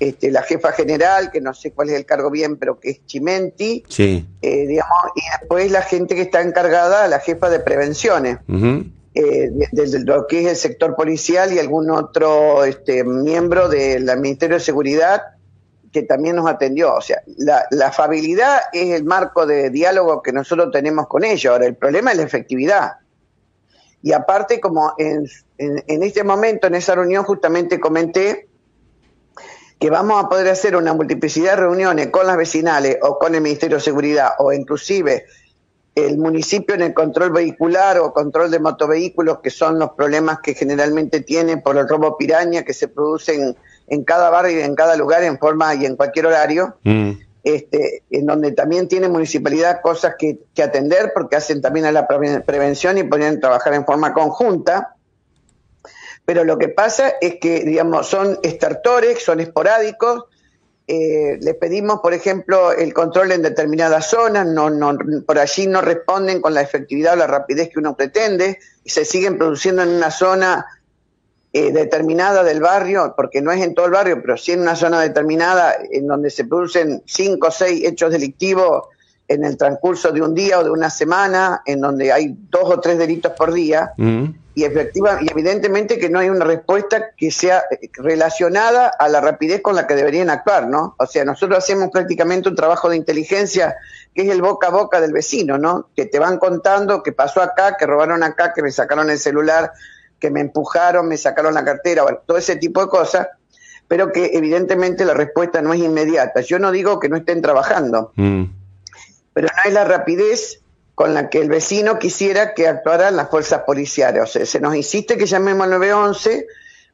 este, 0.00 0.32
la 0.32 0.42
jefa 0.42 0.72
general, 0.72 1.30
que 1.30 1.40
no 1.40 1.54
sé 1.54 1.70
cuál 1.70 1.90
es 1.90 1.94
el 1.94 2.04
cargo 2.04 2.30
bien, 2.30 2.56
pero 2.56 2.80
que 2.80 2.90
es 2.90 3.06
Chimenti, 3.06 3.84
sí. 3.88 4.26
Eh, 4.42 4.66
digamos, 4.66 4.96
y 5.14 5.20
después 5.38 5.70
la 5.70 5.82
gente 5.82 6.16
que 6.16 6.22
está 6.22 6.42
encargada, 6.42 7.06
la 7.06 7.20
jefa 7.20 7.48
de 7.48 7.60
prevenciones. 7.60 8.38
Eh, 9.18 9.48
desde 9.72 10.04
lo 10.04 10.26
que 10.26 10.42
es 10.42 10.46
el 10.46 10.56
sector 10.56 10.94
policial 10.94 11.50
y 11.50 11.58
algún 11.58 11.90
otro 11.90 12.64
este, 12.64 13.02
miembro 13.02 13.70
del 13.70 14.04
Ministerio 14.18 14.58
de 14.58 14.62
Seguridad 14.62 15.22
que 15.96 16.02
también 16.02 16.36
nos 16.36 16.46
atendió. 16.46 16.94
O 16.94 17.00
sea, 17.00 17.22
la, 17.38 17.64
la 17.70 17.86
afabilidad 17.86 18.60
es 18.70 18.90
el 18.90 19.04
marco 19.04 19.46
de 19.46 19.70
diálogo 19.70 20.20
que 20.20 20.30
nosotros 20.30 20.70
tenemos 20.70 21.06
con 21.06 21.24
ellos. 21.24 21.50
Ahora, 21.50 21.64
el 21.64 21.74
problema 21.74 22.10
es 22.10 22.18
la 22.18 22.22
efectividad. 22.24 22.92
Y 24.02 24.12
aparte, 24.12 24.60
como 24.60 24.92
en, 24.98 25.26
en, 25.56 26.02
este 26.02 26.22
momento, 26.22 26.66
en 26.66 26.74
esa 26.74 26.94
reunión, 26.96 27.24
justamente 27.24 27.80
comenté 27.80 28.46
que 29.78 29.88
vamos 29.88 30.22
a 30.22 30.28
poder 30.28 30.48
hacer 30.48 30.76
una 30.76 30.92
multiplicidad 30.92 31.52
de 31.52 31.62
reuniones 31.62 32.08
con 32.08 32.26
las 32.26 32.36
vecinales 32.36 32.98
o 33.00 33.18
con 33.18 33.34
el 33.34 33.40
Ministerio 33.40 33.78
de 33.78 33.82
Seguridad 33.82 34.32
o 34.38 34.52
inclusive 34.52 35.24
el 35.94 36.18
municipio 36.18 36.74
en 36.74 36.82
el 36.82 36.92
control 36.92 37.30
vehicular 37.30 38.00
o 38.00 38.12
control 38.12 38.50
de 38.50 38.58
motovehículos, 38.58 39.38
que 39.38 39.48
son 39.48 39.78
los 39.78 39.92
problemas 39.92 40.40
que 40.42 40.52
generalmente 40.52 41.22
tienen 41.22 41.62
por 41.62 41.78
el 41.78 41.88
robo 41.88 42.18
piraña 42.18 42.64
que 42.64 42.74
se 42.74 42.88
producen 42.88 43.56
en 43.88 44.04
cada 44.04 44.30
barrio 44.30 44.60
y 44.60 44.62
en 44.62 44.74
cada 44.74 44.96
lugar 44.96 45.22
en 45.22 45.38
forma 45.38 45.74
y 45.74 45.86
en 45.86 45.96
cualquier 45.96 46.26
horario. 46.26 46.76
Mm. 46.84 47.12
Este, 47.44 48.02
en 48.10 48.26
donde 48.26 48.50
también 48.50 48.88
tiene 48.88 49.08
municipalidad 49.08 49.80
cosas 49.80 50.16
que, 50.18 50.40
que, 50.52 50.64
atender 50.64 51.12
porque 51.14 51.36
hacen 51.36 51.60
también 51.60 51.86
a 51.86 51.92
la 51.92 52.08
prevención 52.08 52.98
y 52.98 53.04
pueden 53.04 53.38
trabajar 53.38 53.72
en 53.74 53.86
forma 53.86 54.12
conjunta. 54.12 54.96
Pero 56.24 56.42
lo 56.42 56.58
que 56.58 56.68
pasa 56.68 57.14
es 57.20 57.36
que, 57.36 57.60
digamos, 57.60 58.08
son 58.08 58.40
estertores, 58.42 59.22
son 59.22 59.38
esporádicos. 59.38 60.24
Eh, 60.88 61.38
les 61.40 61.54
pedimos, 61.54 62.00
por 62.00 62.14
ejemplo, 62.14 62.72
el 62.72 62.92
control 62.92 63.30
en 63.30 63.42
determinadas 63.42 64.10
zonas, 64.10 64.44
no, 64.44 64.68
no, 64.68 64.96
por 65.24 65.38
allí 65.38 65.68
no 65.68 65.80
responden 65.80 66.40
con 66.40 66.52
la 66.52 66.62
efectividad 66.62 67.14
o 67.14 67.16
la 67.16 67.26
rapidez 67.28 67.70
que 67.70 67.78
uno 67.78 67.96
pretende 67.96 68.58
y 68.82 68.90
se 68.90 69.04
siguen 69.04 69.38
produciendo 69.38 69.82
en 69.82 69.90
una 69.90 70.10
zona 70.10 70.66
eh, 71.58 71.72
determinada 71.72 72.44
del 72.44 72.60
barrio, 72.60 73.14
porque 73.16 73.40
no 73.40 73.50
es 73.50 73.62
en 73.62 73.74
todo 73.74 73.86
el 73.86 73.92
barrio, 73.92 74.20
pero 74.20 74.36
sí 74.36 74.52
en 74.52 74.60
una 74.60 74.76
zona 74.76 75.00
determinada 75.00 75.74
en 75.90 76.06
donde 76.06 76.28
se 76.28 76.44
producen 76.44 77.02
cinco 77.06 77.46
o 77.46 77.50
seis 77.50 77.82
hechos 77.82 78.12
delictivos 78.12 78.88
en 79.26 79.42
el 79.42 79.56
transcurso 79.56 80.12
de 80.12 80.20
un 80.20 80.34
día 80.34 80.58
o 80.58 80.64
de 80.64 80.68
una 80.68 80.90
semana, 80.90 81.62
en 81.64 81.80
donde 81.80 82.12
hay 82.12 82.36
dos 82.50 82.64
o 82.64 82.78
tres 82.78 82.98
delitos 82.98 83.32
por 83.32 83.54
día, 83.54 83.92
mm. 83.96 84.24
y 84.54 84.64
efectiva, 84.64 85.18
y 85.22 85.30
evidentemente 85.30 85.98
que 85.98 86.10
no 86.10 86.18
hay 86.18 86.28
una 86.28 86.44
respuesta 86.44 87.12
que 87.16 87.30
sea 87.30 87.62
eh, 87.70 87.88
relacionada 87.94 88.88
a 88.88 89.08
la 89.08 89.22
rapidez 89.22 89.62
con 89.62 89.76
la 89.76 89.86
que 89.86 89.94
deberían 89.94 90.28
actuar, 90.28 90.68
¿no? 90.68 90.94
O 90.98 91.06
sea, 91.06 91.24
nosotros 91.24 91.56
hacemos 91.56 91.88
prácticamente 91.90 92.50
un 92.50 92.54
trabajo 92.54 92.90
de 92.90 92.96
inteligencia 92.96 93.76
que 94.14 94.24
es 94.24 94.28
el 94.28 94.42
boca 94.42 94.66
a 94.66 94.72
boca 94.72 95.00
del 95.00 95.14
vecino, 95.14 95.56
¿no? 95.56 95.88
Que 95.96 96.04
te 96.04 96.18
van 96.18 96.36
contando 96.36 97.02
que 97.02 97.12
pasó 97.12 97.40
acá, 97.40 97.78
que 97.78 97.86
robaron 97.86 98.22
acá, 98.22 98.52
que 98.52 98.60
me 98.62 98.70
sacaron 98.70 99.08
el 99.08 99.18
celular, 99.18 99.72
que 100.18 100.30
me 100.30 100.40
empujaron, 100.40 101.08
me 101.08 101.16
sacaron 101.16 101.54
la 101.54 101.64
cartera, 101.64 102.02
bueno, 102.02 102.20
todo 102.26 102.38
ese 102.38 102.56
tipo 102.56 102.80
de 102.80 102.88
cosas, 102.88 103.28
pero 103.88 104.12
que 104.12 104.30
evidentemente 104.34 105.04
la 105.04 105.14
respuesta 105.14 105.62
no 105.62 105.72
es 105.72 105.80
inmediata. 105.80 106.40
Yo 106.40 106.58
no 106.58 106.72
digo 106.72 106.98
que 106.98 107.08
no 107.08 107.16
estén 107.16 107.42
trabajando, 107.42 108.12
mm. 108.16 108.44
pero 109.32 109.48
no 109.48 109.62
hay 109.64 109.72
la 109.72 109.84
rapidez 109.84 110.60
con 110.94 111.12
la 111.12 111.28
que 111.28 111.40
el 111.40 111.48
vecino 111.48 111.98
quisiera 111.98 112.54
que 112.54 112.66
actuaran 112.66 113.16
las 113.16 113.28
fuerzas 113.28 113.62
policiales. 113.66 114.22
O 114.22 114.26
sea, 114.26 114.46
se 114.46 114.60
nos 114.60 114.74
insiste 114.74 115.18
que 115.18 115.26
llamemos 115.26 115.64
al 115.64 115.70
911 115.70 116.46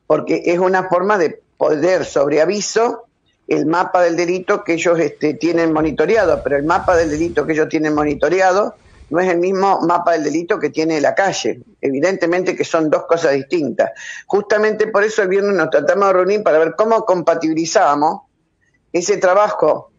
porque 0.07 0.43
es 0.47 0.59
una 0.59 0.89
forma 0.89 1.19
de 1.19 1.41
poder 1.57 2.05
sobre 2.05 2.41
aviso 2.41 3.07
el 3.47 3.67
mapa 3.67 4.03
del 4.03 4.17
delito 4.17 4.65
que 4.65 4.75
ellos 4.75 4.99
este, 4.99 5.35
tienen 5.35 5.73
monitoreado, 5.73 6.43
pero 6.43 6.57
el 6.57 6.65
mapa 6.65 6.97
del 6.97 7.11
delito 7.11 7.47
que 7.47 7.53
ellos 7.53 7.69
tienen 7.69 7.95
monitoreado 7.95 8.75
no 9.13 9.21
es 9.21 9.29
el 9.29 9.39
mismo 9.39 9.79
mapa 9.83 10.13
del 10.13 10.25
delito 10.25 10.59
que 10.59 10.71
tiene 10.71 10.99
la 10.99 11.15
calle. 11.15 11.61
Evidentemente 11.83 12.57
que 12.57 12.65
son 12.65 12.89
dos 12.89 13.05
cosas 13.05 13.35
distintas. 13.35 13.91
Justamente 14.27 14.87
por 14.87 15.05
eso 15.05 15.21
el 15.21 15.29
viernes 15.29 15.55
nos 15.55 15.69
tratamos 15.69 16.09
de 16.09 16.13
reunir 16.15 16.43
para 16.43 16.59
ver 16.59 16.75
cómo 16.75 17.05
compatibilizábamos 17.05 18.23
ese 18.91 19.19
trabajo 19.19 19.93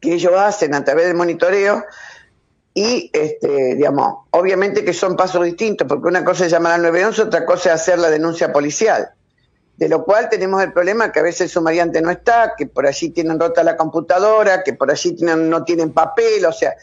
que 0.00 0.14
ellos 0.14 0.34
hacen 0.36 0.72
a 0.72 0.84
través 0.84 1.06
del 1.06 1.16
monitoreo 1.16 1.84
y, 2.72 3.10
este, 3.12 3.74
digamos, 3.74 4.26
obviamente 4.30 4.84
que 4.84 4.92
son 4.92 5.16
pasos 5.16 5.44
distintos, 5.44 5.88
porque 5.88 6.06
una 6.06 6.24
cosa 6.24 6.46
es 6.46 6.52
llamar 6.52 6.74
al 6.74 6.82
911, 6.82 7.22
otra 7.22 7.44
cosa 7.44 7.70
es 7.70 7.80
hacer 7.80 7.98
la 7.98 8.08
denuncia 8.08 8.52
policial. 8.52 9.10
De 9.76 9.88
lo 9.88 10.04
cual 10.04 10.28
tenemos 10.28 10.62
el 10.62 10.72
problema 10.72 11.10
que 11.10 11.18
a 11.18 11.24
veces 11.24 11.40
el 11.40 11.48
sumariante 11.48 12.00
no 12.00 12.12
está, 12.12 12.54
que 12.56 12.68
por 12.68 12.86
allí 12.86 13.10
tienen 13.10 13.40
rota 13.40 13.64
la 13.64 13.76
computadora, 13.76 14.62
que 14.62 14.74
por 14.74 14.92
allí 14.92 15.16
tienen, 15.16 15.50
no 15.50 15.64
tienen 15.64 15.92
papel, 15.92 16.44
o 16.44 16.52
sea, 16.52 16.76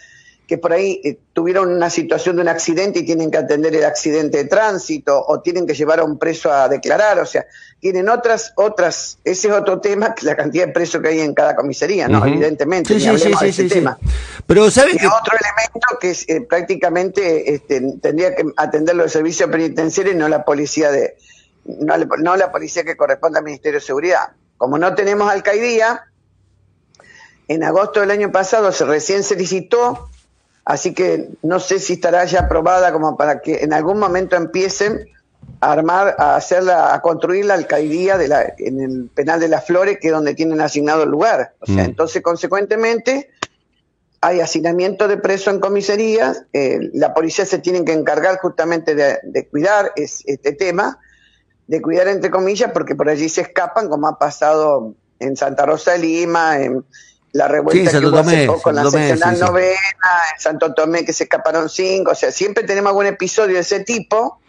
que 0.50 0.58
por 0.58 0.74
ahí 0.74 1.00
eh, 1.03 1.20
tuvieron 1.32 1.72
una 1.72 1.91
situación 1.91 2.36
de 2.36 2.41
un 2.41 2.48
accidente 2.48 2.98
y 2.98 3.06
tienen 3.06 3.29
que 3.29 3.38
atender 3.38 3.75
el 3.75 3.86
accidente 3.86 4.39
de 4.39 4.46
tránsito 4.46 5.24
o 5.27 5.41
tienen 5.41 5.68
que 5.68 5.75
llevar 5.75 6.00
a 6.00 6.03
un 6.03 6.18
preso 6.18 6.51
a 6.51 6.68
declarar, 6.68 7.20
o 7.20 7.25
sea, 7.27 7.46
tienen 7.79 8.10
otras, 8.10 8.51
otras, 8.56 9.20
ese 9.24 9.50
es 9.50 9.53
otro 9.53 9.79
tema 9.79 10.15
que 10.15 10.25
la 10.25 10.36
cantidad 10.36 10.65
de 10.65 10.74
presos 10.74 11.03
que 11.03 11.10
hay 11.10 11.20
en 11.20 11.36
cada 11.36 11.56
comisaría, 11.56 12.08
¿no? 12.08 12.25
Evidentemente, 12.25 13.00
sí, 13.00 13.00
sí, 13.00 13.32
sí, 13.32 13.46
ese 13.46 13.65
tema. 13.65 14.00
Pero 14.48 14.72
¿sabes 14.72 14.98
que... 14.98 15.06
otro 15.06 15.38
elemento 15.38 16.00
que 16.01 16.18
eh, 16.34 16.41
prácticamente 16.41 17.53
este, 17.53 17.79
tendría 18.01 18.34
que 18.34 18.46
atenderlo 18.58 19.03
el 19.03 19.12
servicio 19.12 19.51
penitenciario 19.51 20.13
y 20.13 20.15
no 20.15 20.27
la 20.27 20.44
policía 20.44 20.89
de, 20.89 21.15
no, 21.63 21.96
no 21.96 22.36
la 22.38 22.51
policía 22.51 22.84
que 22.84 22.98
corresponde 22.98 23.38
al 23.38 23.46
Ministerio 23.46 23.79
de 23.79 23.86
Seguridad. 23.86 24.32
Como 24.58 24.79
no 24.79 24.96
tenemos 24.96 25.29
alcaidía, 25.29 26.06
en 27.48 27.63
agosto 27.63 28.00
del 28.00 28.10
año 28.10 28.32
pasado 28.32 28.72
se 28.72 28.84
recién 28.86 29.24
se 29.24 29.36
licitó 29.36 30.10
Así 30.70 30.94
que 30.94 31.30
no 31.42 31.60
sé 31.60 31.80
si 31.80 31.94
estará 31.94 32.26
ya 32.26 32.42
aprobada 32.42 32.92
como 32.92 33.18
para 33.18 33.42
que 33.42 33.64
en 33.64 33.74
algún 33.74 33.98
momento 33.98 34.36
empiecen 34.36 35.10
a 35.62 35.72
armar, 35.72 36.16
a 36.20 36.36
hacerla, 36.36 36.94
a 36.94 37.02
construir 37.02 37.46
la 37.46 37.56
alcaldía 37.56 38.20
de 38.20 38.28
la, 38.28 38.54
en 38.56 38.80
el 38.80 39.10
penal 39.10 39.40
de 39.40 39.48
las 39.48 39.66
Flores, 39.66 39.98
que 40.00 40.10
es 40.10 40.14
donde 40.14 40.36
tienen 40.36 40.62
asignado 40.62 41.02
el 41.02 41.10
lugar. 41.10 41.56
O 41.60 41.66
sea, 41.66 41.78
mm. 41.78 41.90
entonces, 41.90 42.22
consecuentemente, 42.22 43.32
hay 44.22 44.42
hacinamiento 44.42 45.08
de 45.08 45.18
presos 45.18 45.56
en 45.56 45.60
comisarías, 45.60 46.44
eh, 46.54 46.92
la 46.94 47.16
policía 47.16 47.48
se 47.48 47.58
tiene 47.58 47.84
que 47.84 47.94
encargar 47.94 48.38
justamente 48.38 48.94
de, 48.94 49.48
cuidar 49.48 49.92
este 49.96 50.52
tema, 50.52 51.00
de 51.66 51.82
cuidar 51.82 52.10
entre 52.10 52.30
comillas, 52.30 52.72
porque 52.74 52.94
por 52.94 53.10
allí 53.10 53.28
se 53.28 53.42
escapan, 53.42 53.90
como 53.90 54.08
ha 54.08 54.20
pasado 54.20 54.94
en 55.18 55.36
Santa 55.36 55.66
Rosa 55.66 55.94
de 55.94 55.98
Lima, 55.98 56.60
en, 56.60 56.86
la 57.32 57.48
revuelta 57.48 57.92
que 57.92 58.06
hubo 58.06 58.18
hace 58.18 58.48
poco 58.48 58.70
en 58.70 58.76
la 58.76 58.90
seccional 58.90 59.40
novena, 59.40 59.78
en 60.34 60.42
Santo 60.42 60.74
Tomé 60.74 61.06
que 61.06 61.14
se 61.14 61.26
escaparon 61.26 61.70
cinco, 61.70 62.12
o 62.12 62.16
sea, 62.16 62.32
siempre 62.32 62.64
tenemos 62.64 62.90
algún 62.90 63.06
episodio 63.06 63.56
de 63.56 63.62
ese 63.62 63.82
tipo, 63.82 64.40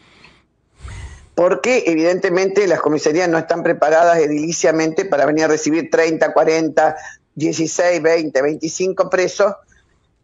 porque 1.34 1.84
evidentemente 1.86 2.66
las 2.66 2.80
comisarías 2.80 3.28
no 3.28 3.38
están 3.38 3.62
preparadas 3.62 4.18
ediliciamente 4.18 5.04
para 5.04 5.26
venir 5.26 5.44
a 5.44 5.48
recibir 5.48 5.90
30, 5.90 6.32
40, 6.32 6.96
16, 7.34 8.02
20, 8.02 8.42
25 8.42 9.10
presos, 9.10 9.54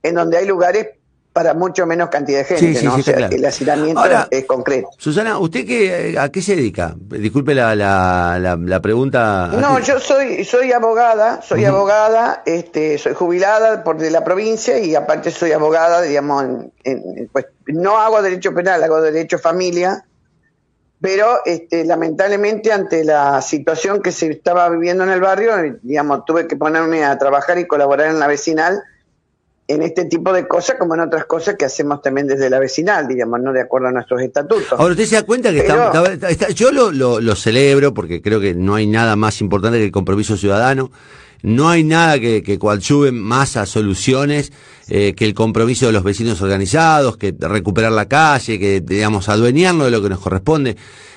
en 0.03 0.15
donde 0.15 0.39
hay 0.39 0.47
lugares 0.47 0.89
para 1.37 1.52
mucho 1.52 1.85
menos 1.85 2.09
cantidad 2.09 2.38
de 2.38 2.45
gente, 2.47 2.83
¿no? 2.83 2.95
o 2.95 3.02
sea, 3.02 3.26
el 3.26 3.45
hacinamiento 3.45 4.02
es 4.31 4.47
concreto. 4.47 4.88
Susana, 4.97 5.38
¿usted 5.38 5.66
qué, 5.66 6.16
a 6.19 6.31
qué 6.31 6.40
se 6.40 6.57
dedica? 6.57 6.95
Disculpe 6.97 7.55
la, 7.55 7.75
la, 7.75 8.57
la, 8.59 8.81
pregunta. 8.81 9.49
No, 9.49 9.78
yo 9.81 10.00
soy 10.00 10.47
soy 10.47 10.73
abogada, 10.73 11.43
soy 11.43 11.66
abogada, 11.66 12.43
este, 12.47 12.97
soy 12.97 13.12
jubilada 13.12 13.85
por 13.85 13.99
de 13.99 14.11
la 14.11 14.25
provincia 14.25 14.78
y 14.78 14.95
aparte 14.95 15.31
soy 15.31 15.52
abogada, 15.52 16.00
digamos, 16.00 16.43
en, 16.85 17.28
pues 17.31 17.45
no 17.66 17.99
hago 17.99 18.23
derecho 18.23 18.55
penal, 18.55 18.83
hago 18.83 19.02
derecho 19.02 19.38
familia, 19.38 20.07
pero 21.02 21.45
este, 21.45 21.85
lamentablemente 21.85 22.73
ante 22.73 23.05
la 23.05 23.43
situación 23.43 24.00
que 24.00 24.11
se 24.11 24.31
estaba 24.31 24.71
viviendo 24.71 25.05
en 25.05 25.11
el 25.11 25.21
barrio, 25.21 25.52
digamos, 25.83 26.25
tuve 26.25 26.47
que 26.49 26.57
ponerme 26.57 27.05
a 27.05 27.19
trabajar 27.19 27.59
y 27.59 27.66
colaborar 27.66 28.09
en 28.09 28.21
la 28.21 28.26
vecinal 28.26 28.83
en 29.68 29.82
este 29.82 30.04
tipo 30.04 30.32
de 30.32 30.46
cosas 30.46 30.76
como 30.78 30.94
en 30.94 31.00
otras 31.00 31.25
cosas 31.25 31.56
que 31.56 31.64
hacemos 31.64 32.00
también 32.00 32.26
desde 32.26 32.49
la 32.49 32.61
vecinal, 32.61 33.08
digamos, 33.08 33.40
no 33.40 33.52
de 33.52 33.62
acuerdo 33.62 33.88
a 33.88 33.92
nuestros 33.92 34.23
estatutos. 34.23 34.73
Ahora, 34.73 34.92
¿usted 34.92 35.06
se 35.06 35.16
da 35.16 35.23
cuenta 35.25 35.50
que 35.50 35.58
está, 35.58 36.49
yo 36.50 36.70
lo, 36.70 36.92
lo, 36.92 37.37
celebro 37.37 37.92
porque 37.92 38.23
creo 38.23 38.40
que 38.40 38.54
no 38.54 38.76
hay 38.76 38.87
nada 38.87 39.16
más 39.16 39.40
importante 39.40 39.78
que 39.78 39.85
el 39.85 39.92
compromiso 39.92 40.37
ciudadano, 40.37 40.90
no 41.42 41.68
hay 41.68 41.82
nada 41.82 42.18
que, 42.20 42.42
que 42.42 42.58
coadyuve 42.58 43.11
más 43.12 43.56
a 43.56 43.66
soluciones 43.66 44.52
eh, 44.88 45.14
que 45.16 45.25
el 45.25 45.35
compromiso 45.35 45.87
de 45.87 45.92
los 45.92 46.04
vecinos 46.04 46.40
organizados, 46.40 47.16
que 47.16 47.35
recuperar 47.38 47.90
la 47.90 48.06
calle, 48.06 48.58
que, 48.58 48.80
digamos, 48.80 49.28
adueñarnos 49.28 49.87
de 49.87 49.90
lo 49.90 50.00
que 50.00 50.08
nos 50.08 50.20
corresponde, 50.20 50.76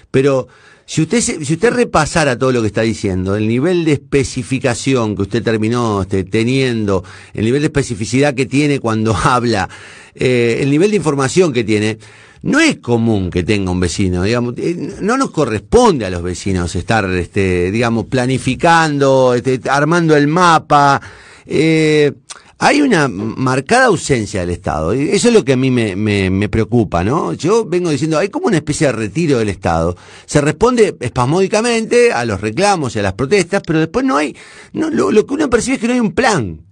pero 0.09 0.47
si 0.89 1.03
usted, 1.03 1.21
si 1.21 1.53
usted 1.53 1.71
repasara 1.71 2.35
todo 2.35 2.51
lo 2.51 2.61
que 2.61 2.67
está 2.67 2.81
diciendo, 2.81 3.35
el 3.35 3.47
nivel 3.47 3.85
de 3.85 3.91
especificación 3.91 5.15
que 5.15 5.21
usted 5.21 5.43
terminó 5.43 6.01
este, 6.01 6.23
teniendo, 6.23 7.03
el 7.35 7.45
nivel 7.45 7.61
de 7.61 7.67
especificidad 7.67 8.33
que 8.33 8.47
tiene 8.47 8.79
cuando 8.79 9.15
habla, 9.23 9.69
eh, 10.15 10.57
el 10.61 10.71
nivel 10.71 10.89
de 10.89 10.97
información 10.97 11.53
que 11.53 11.63
tiene, 11.63 11.99
no 12.41 12.59
es 12.59 12.79
común 12.79 13.29
que 13.29 13.43
tenga 13.43 13.69
un 13.69 13.79
vecino, 13.79 14.23
digamos, 14.23 14.55
eh, 14.57 14.95
no 14.99 15.15
nos 15.15 15.29
corresponde 15.29 16.07
a 16.07 16.09
los 16.09 16.23
vecinos 16.23 16.75
estar, 16.75 17.07
este, 17.11 17.69
digamos, 17.69 18.07
planificando, 18.07 19.35
este, 19.35 19.61
armando 19.69 20.15
el 20.15 20.27
mapa. 20.27 20.99
Eh, 21.45 22.13
hay 22.61 22.81
una 22.81 23.07
marcada 23.07 23.85
ausencia 23.85 24.41
del 24.41 24.49
Estado. 24.49 24.93
Y 24.93 25.09
eso 25.09 25.29
es 25.29 25.33
lo 25.33 25.45
que 25.45 25.53
a 25.53 25.57
mí 25.57 25.71
me, 25.71 25.95
me, 25.95 26.49
preocupa, 26.49 27.03
¿no? 27.03 27.33
Yo 27.33 27.65
vengo 27.65 27.89
diciendo, 27.89 28.19
hay 28.19 28.27
como 28.27 28.47
una 28.47 28.57
especie 28.57 28.87
de 28.87 28.93
retiro 28.93 29.39
del 29.39 29.49
Estado. 29.49 29.95
Se 30.25 30.41
responde 30.41 30.95
espasmódicamente 30.99 32.11
a 32.11 32.25
los 32.25 32.41
reclamos 32.41 32.95
y 32.95 32.99
a 32.99 33.03
las 33.03 33.13
protestas, 33.13 33.63
pero 33.65 33.79
después 33.79 34.05
no 34.05 34.17
hay, 34.17 34.35
no, 34.73 34.89
lo 34.89 35.25
que 35.25 35.33
uno 35.33 35.49
percibe 35.49 35.75
es 35.75 35.81
que 35.81 35.87
no 35.87 35.93
hay 35.93 35.99
un 36.01 36.11
plan 36.11 36.68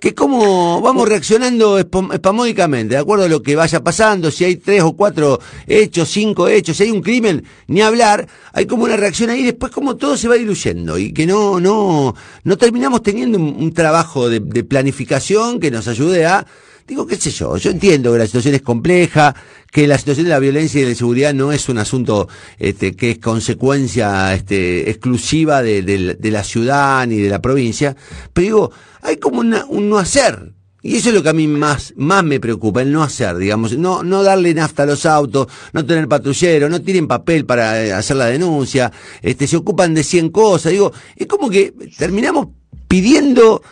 que 0.00 0.14
como 0.14 0.80
vamos 0.80 1.06
reaccionando 1.06 1.78
espamódicamente, 1.78 2.94
de 2.94 3.00
acuerdo 3.00 3.26
a 3.26 3.28
lo 3.28 3.42
que 3.42 3.54
vaya 3.54 3.84
pasando, 3.84 4.30
si 4.30 4.44
hay 4.44 4.56
tres 4.56 4.82
o 4.82 4.94
cuatro 4.94 5.38
hechos, 5.66 6.08
cinco 6.08 6.48
hechos, 6.48 6.78
si 6.78 6.84
hay 6.84 6.90
un 6.90 7.02
crimen, 7.02 7.44
ni 7.66 7.82
hablar, 7.82 8.26
hay 8.52 8.64
como 8.64 8.84
una 8.84 8.96
reacción 8.96 9.28
ahí, 9.28 9.42
después 9.42 9.70
como 9.70 9.96
todo 9.96 10.16
se 10.16 10.26
va 10.26 10.36
diluyendo 10.36 10.96
y 10.96 11.12
que 11.12 11.26
no, 11.26 11.60
no, 11.60 12.14
no 12.44 12.56
terminamos 12.56 13.02
teniendo 13.02 13.38
un, 13.38 13.72
trabajo 13.74 14.28
de, 14.30 14.40
planificación 14.64 15.60
que 15.60 15.70
nos 15.70 15.86
ayude 15.86 16.24
a 16.24 16.46
digo, 16.90 17.06
qué 17.06 17.14
sé 17.14 17.30
yo, 17.30 17.56
yo 17.56 17.70
entiendo 17.70 18.12
que 18.12 18.18
la 18.18 18.26
situación 18.26 18.56
es 18.56 18.62
compleja, 18.62 19.32
que 19.70 19.86
la 19.86 19.96
situación 19.96 20.24
de 20.24 20.30
la 20.30 20.40
violencia 20.40 20.78
y 20.78 20.80
de 20.80 20.86
la 20.88 20.92
inseguridad 20.92 21.32
no 21.32 21.52
es 21.52 21.68
un 21.68 21.78
asunto 21.78 22.28
este, 22.58 22.96
que 22.96 23.12
es 23.12 23.18
consecuencia 23.18 24.34
este, 24.34 24.90
exclusiva 24.90 25.62
de, 25.62 25.82
de, 25.82 26.30
la 26.32 26.42
ciudad 26.42 27.06
ni 27.06 27.18
de 27.18 27.30
la 27.30 27.40
provincia, 27.40 27.94
pero 28.32 28.44
digo, 28.44 28.72
hay 29.02 29.18
como 29.18 29.38
un 29.40 29.88
no 29.88 29.98
hacer. 29.98 30.52
Y 30.82 30.96
eso 30.96 31.10
es 31.10 31.14
lo 31.14 31.22
que 31.22 31.28
a 31.28 31.32
mí 31.32 31.46
más, 31.46 31.92
más 31.96 32.24
me 32.24 32.40
preocupa, 32.40 32.82
el 32.82 32.90
no 32.90 33.04
hacer, 33.04 33.36
digamos, 33.36 33.78
no, 33.78 34.02
no 34.02 34.24
darle 34.24 34.52
nafta 34.52 34.82
a 34.82 34.86
los 34.86 35.06
autos, 35.06 35.46
no 35.72 35.86
tener 35.86 36.08
patrullero, 36.08 36.68
no 36.68 36.82
tienen 36.82 37.06
papel 37.06 37.44
para 37.44 37.84
eh, 37.84 37.92
hacer 37.92 38.16
la 38.16 38.26
denuncia, 38.26 38.90
este, 39.22 39.46
se 39.46 39.58
ocupan 39.58 39.94
de 39.94 40.02
100 40.02 40.30
cosas, 40.30 40.72
digo, 40.72 40.90
es 41.14 41.26
como 41.28 41.50
que 41.50 41.72
terminamos 41.96 42.48
pidiendo, 42.88 43.62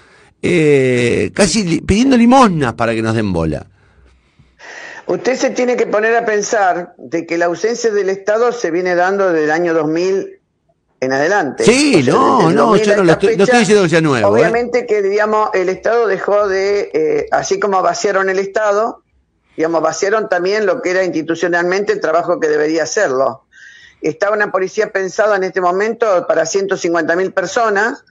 eh, 0.43 1.31
casi 1.35 1.81
pidiendo 1.81 2.17
limosnas 2.17 2.75
para 2.75 2.95
que 2.95 3.03
nos 3.03 3.15
den 3.15 3.33
bola. 3.33 3.67
Usted 5.07 5.37
se 5.37 5.51
tiene 5.51 5.77
que 5.77 5.87
poner 5.87 6.15
a 6.17 6.27
pensar 6.27 6.95
de 6.99 7.27
que 7.27 7.39
la 7.39 7.47
ausencia 7.47 7.91
del 7.91 8.11
Estado 8.11 8.53
se 8.53 8.71
viene 8.71 8.95
dando 8.95 9.33
desde 9.33 9.45
el 9.45 9.51
año 9.51 9.73
2000 9.73 10.39
en 11.01 11.13
adelante. 11.13 11.65
Sí, 11.65 12.03
no, 12.07 12.51
no, 12.51 12.77
yo 12.77 12.97
no, 12.97 13.05
lo 13.05 13.13
estoy, 13.13 13.37
diciendo 13.37 13.85
que 13.85 13.89
sea 13.89 14.01
nuevo. 14.01 14.37
¿eh? 14.37 14.41
Obviamente 14.41 14.87
que, 14.87 15.01
digamos, 15.01 15.51
el 15.55 15.69
Estado 15.69 16.07
dejó 16.07 16.49
de, 16.49 16.91
eh, 16.93 17.27
así 17.31 17.59
como 17.59 17.81
vaciaron 17.83 18.29
el 18.29 18.39
Estado, 18.39 19.03
digamos, 19.57 19.81
vaciaron 19.81 20.29
también 20.29 20.67
lo 20.67 20.83
que 20.83 20.91
era 20.91 21.05
institucionalmente 21.05 21.93
el 21.93 22.01
trabajo 22.01 22.39
que 22.39 22.49
debería 22.49 22.83
hacerlo. 22.83 23.45
Estaba 24.01 24.37
una 24.37 24.53
policía 24.53 24.93
pensada 24.93 25.37
en 25.37 25.45
este 25.45 25.61
momento 25.61 26.27
para 26.27 26.47
150 26.47 27.17
mil 27.17 27.33
personas, 27.33 28.05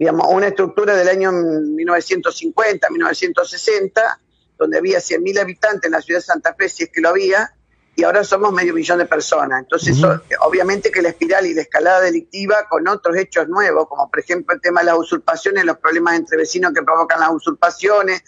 digamos, 0.00 0.28
una 0.30 0.46
estructura 0.46 0.96
del 0.96 1.08
año 1.08 1.30
1950, 1.30 2.88
1960, 2.88 4.20
donde 4.56 4.78
había 4.78 4.98
100 4.98 5.22
mil 5.22 5.38
habitantes 5.38 5.84
en 5.84 5.92
la 5.92 6.00
ciudad 6.00 6.20
de 6.20 6.24
Santa 6.24 6.54
Fe, 6.54 6.70
si 6.70 6.84
es 6.84 6.88
que 6.88 7.02
lo 7.02 7.10
había, 7.10 7.52
y 7.94 8.04
ahora 8.04 8.24
somos 8.24 8.50
medio 8.50 8.72
millón 8.72 8.96
de 8.96 9.04
personas. 9.04 9.60
Entonces, 9.60 9.98
obviamente 10.40 10.90
que 10.90 11.02
la 11.02 11.10
espiral 11.10 11.44
y 11.44 11.52
la 11.52 11.60
escalada 11.60 12.00
delictiva 12.00 12.66
con 12.70 12.88
otros 12.88 13.14
hechos 13.14 13.46
nuevos, 13.48 13.88
como 13.90 14.10
por 14.10 14.20
ejemplo 14.20 14.54
el 14.54 14.62
tema 14.62 14.80
de 14.80 14.86
las 14.86 14.96
usurpaciones, 14.96 15.66
los 15.66 15.76
problemas 15.76 16.16
entre 16.16 16.38
vecinos 16.38 16.72
que 16.72 16.82
provocan 16.82 17.20
las 17.20 17.32
usurpaciones, 17.34 18.22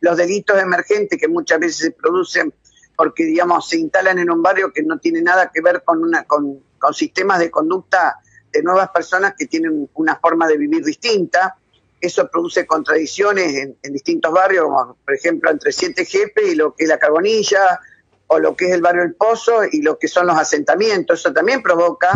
los 0.00 0.18
delitos 0.18 0.60
emergentes 0.60 1.18
que 1.18 1.28
muchas 1.28 1.58
veces 1.58 1.76
se 1.78 1.90
producen 1.92 2.52
porque, 2.96 3.24
digamos, 3.24 3.66
se 3.66 3.78
instalan 3.78 4.18
en 4.18 4.30
un 4.30 4.42
barrio 4.42 4.74
que 4.74 4.82
no 4.82 4.98
tiene 4.98 5.22
nada 5.22 5.50
que 5.50 5.62
ver 5.62 5.82
con, 5.84 6.04
una, 6.04 6.24
con, 6.24 6.62
sistemas 6.92 7.38
de 7.38 7.50
conducta 7.50 8.20
de 8.54 8.62
nuevas 8.62 8.88
personas 8.90 9.34
que 9.36 9.46
tienen 9.46 9.90
una 9.94 10.16
forma 10.16 10.46
de 10.46 10.56
vivir 10.56 10.84
distinta. 10.84 11.56
Eso 12.00 12.28
produce 12.28 12.66
contradicciones 12.66 13.54
en, 13.54 13.76
en 13.82 13.92
distintos 13.92 14.32
barrios, 14.32 14.64
como 14.64 14.96
por 15.04 15.14
ejemplo 15.14 15.50
entre 15.50 15.72
Siete 15.72 16.04
Jefes 16.04 16.52
y 16.52 16.54
lo 16.54 16.74
que 16.74 16.84
es 16.84 16.88
la 16.88 16.98
Carbonilla, 16.98 17.80
o 18.26 18.38
lo 18.38 18.56
que 18.56 18.66
es 18.66 18.72
el 18.72 18.80
barrio 18.80 19.02
El 19.02 19.14
Pozo 19.14 19.60
y 19.70 19.82
lo 19.82 19.98
que 19.98 20.08
son 20.08 20.26
los 20.26 20.36
asentamientos. 20.36 21.20
Eso 21.20 21.32
también 21.32 21.62
provoca 21.62 22.10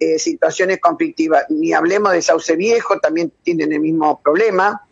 eh, 0.00 0.18
situaciones 0.18 0.80
conflictivas. 0.80 1.44
Ni 1.48 1.72
hablemos 1.72 2.12
de 2.12 2.22
Sauce 2.22 2.56
Viejo, 2.56 2.98
también 2.98 3.32
tienen 3.42 3.72
el 3.72 3.80
mismo 3.80 4.20
problema. 4.22 4.82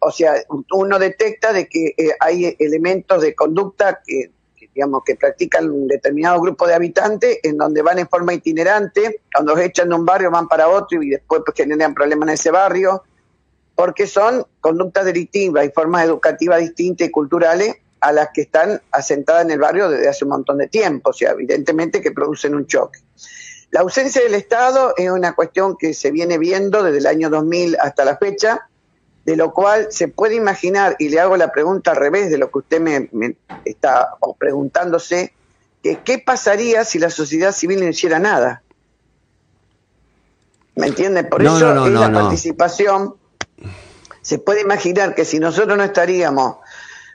O 0.00 0.10
sea, 0.10 0.34
uno 0.70 0.98
detecta 0.98 1.52
de 1.52 1.68
que 1.68 1.94
eh, 1.96 2.10
hay 2.20 2.56
elementos 2.58 3.22
de 3.22 3.34
conducta 3.34 4.00
que, 4.06 4.30
digamos, 4.78 5.02
que 5.04 5.16
practican 5.16 5.68
un 5.68 5.88
determinado 5.88 6.40
grupo 6.40 6.64
de 6.64 6.74
habitantes 6.74 7.40
en 7.42 7.56
donde 7.56 7.82
van 7.82 7.98
en 7.98 8.08
forma 8.08 8.32
itinerante, 8.32 9.22
cuando 9.34 9.56
los 9.56 9.64
echan 9.64 9.88
de 9.88 9.96
un 9.96 10.06
barrio 10.06 10.30
van 10.30 10.46
para 10.46 10.68
otro 10.68 11.02
y 11.02 11.10
después 11.10 11.42
pues, 11.44 11.56
generan 11.56 11.94
problemas 11.94 12.28
en 12.28 12.34
ese 12.34 12.52
barrio, 12.52 13.02
porque 13.74 14.06
son 14.06 14.46
conductas 14.60 15.04
delictivas 15.04 15.66
y 15.66 15.70
formas 15.70 16.04
educativas 16.04 16.60
distintas 16.60 17.08
y 17.08 17.10
culturales 17.10 17.74
a 17.98 18.12
las 18.12 18.28
que 18.32 18.42
están 18.42 18.80
asentadas 18.92 19.46
en 19.46 19.50
el 19.50 19.58
barrio 19.58 19.90
desde 19.90 20.08
hace 20.08 20.24
un 20.24 20.30
montón 20.30 20.58
de 20.58 20.68
tiempo, 20.68 21.10
o 21.10 21.12
sea, 21.12 21.32
evidentemente 21.32 22.00
que 22.00 22.12
producen 22.12 22.54
un 22.54 22.64
choque. 22.68 23.00
La 23.72 23.80
ausencia 23.80 24.22
del 24.22 24.34
Estado 24.34 24.94
es 24.96 25.10
una 25.10 25.34
cuestión 25.34 25.76
que 25.76 25.92
se 25.92 26.12
viene 26.12 26.38
viendo 26.38 26.84
desde 26.84 26.98
el 26.98 27.06
año 27.06 27.30
2000 27.30 27.78
hasta 27.80 28.04
la 28.04 28.16
fecha, 28.16 28.68
de 29.28 29.36
lo 29.36 29.52
cual 29.52 29.88
se 29.90 30.08
puede 30.08 30.36
imaginar, 30.36 30.96
y 30.98 31.10
le 31.10 31.20
hago 31.20 31.36
la 31.36 31.52
pregunta 31.52 31.90
al 31.90 31.98
revés 31.98 32.30
de 32.30 32.38
lo 32.38 32.50
que 32.50 32.60
usted 32.60 32.80
me, 32.80 33.36
está 33.66 34.14
preguntándose, 34.38 35.34
que 35.82 35.98
qué 36.00 36.18
pasaría 36.18 36.82
si 36.86 36.98
la 36.98 37.10
sociedad 37.10 37.52
civil 37.52 37.80
no 37.80 37.88
hiciera 37.88 38.18
nada. 38.18 38.62
¿Me 40.76 40.86
entiende? 40.86 41.24
Por 41.24 41.42
eso 41.42 41.86
en 41.86 41.92
la 41.92 42.10
participación 42.10 43.16
se 44.22 44.38
puede 44.38 44.62
imaginar 44.62 45.14
que 45.14 45.26
si 45.26 45.38
nosotros 45.38 45.76
no 45.76 45.84
estaríamos 45.84 46.56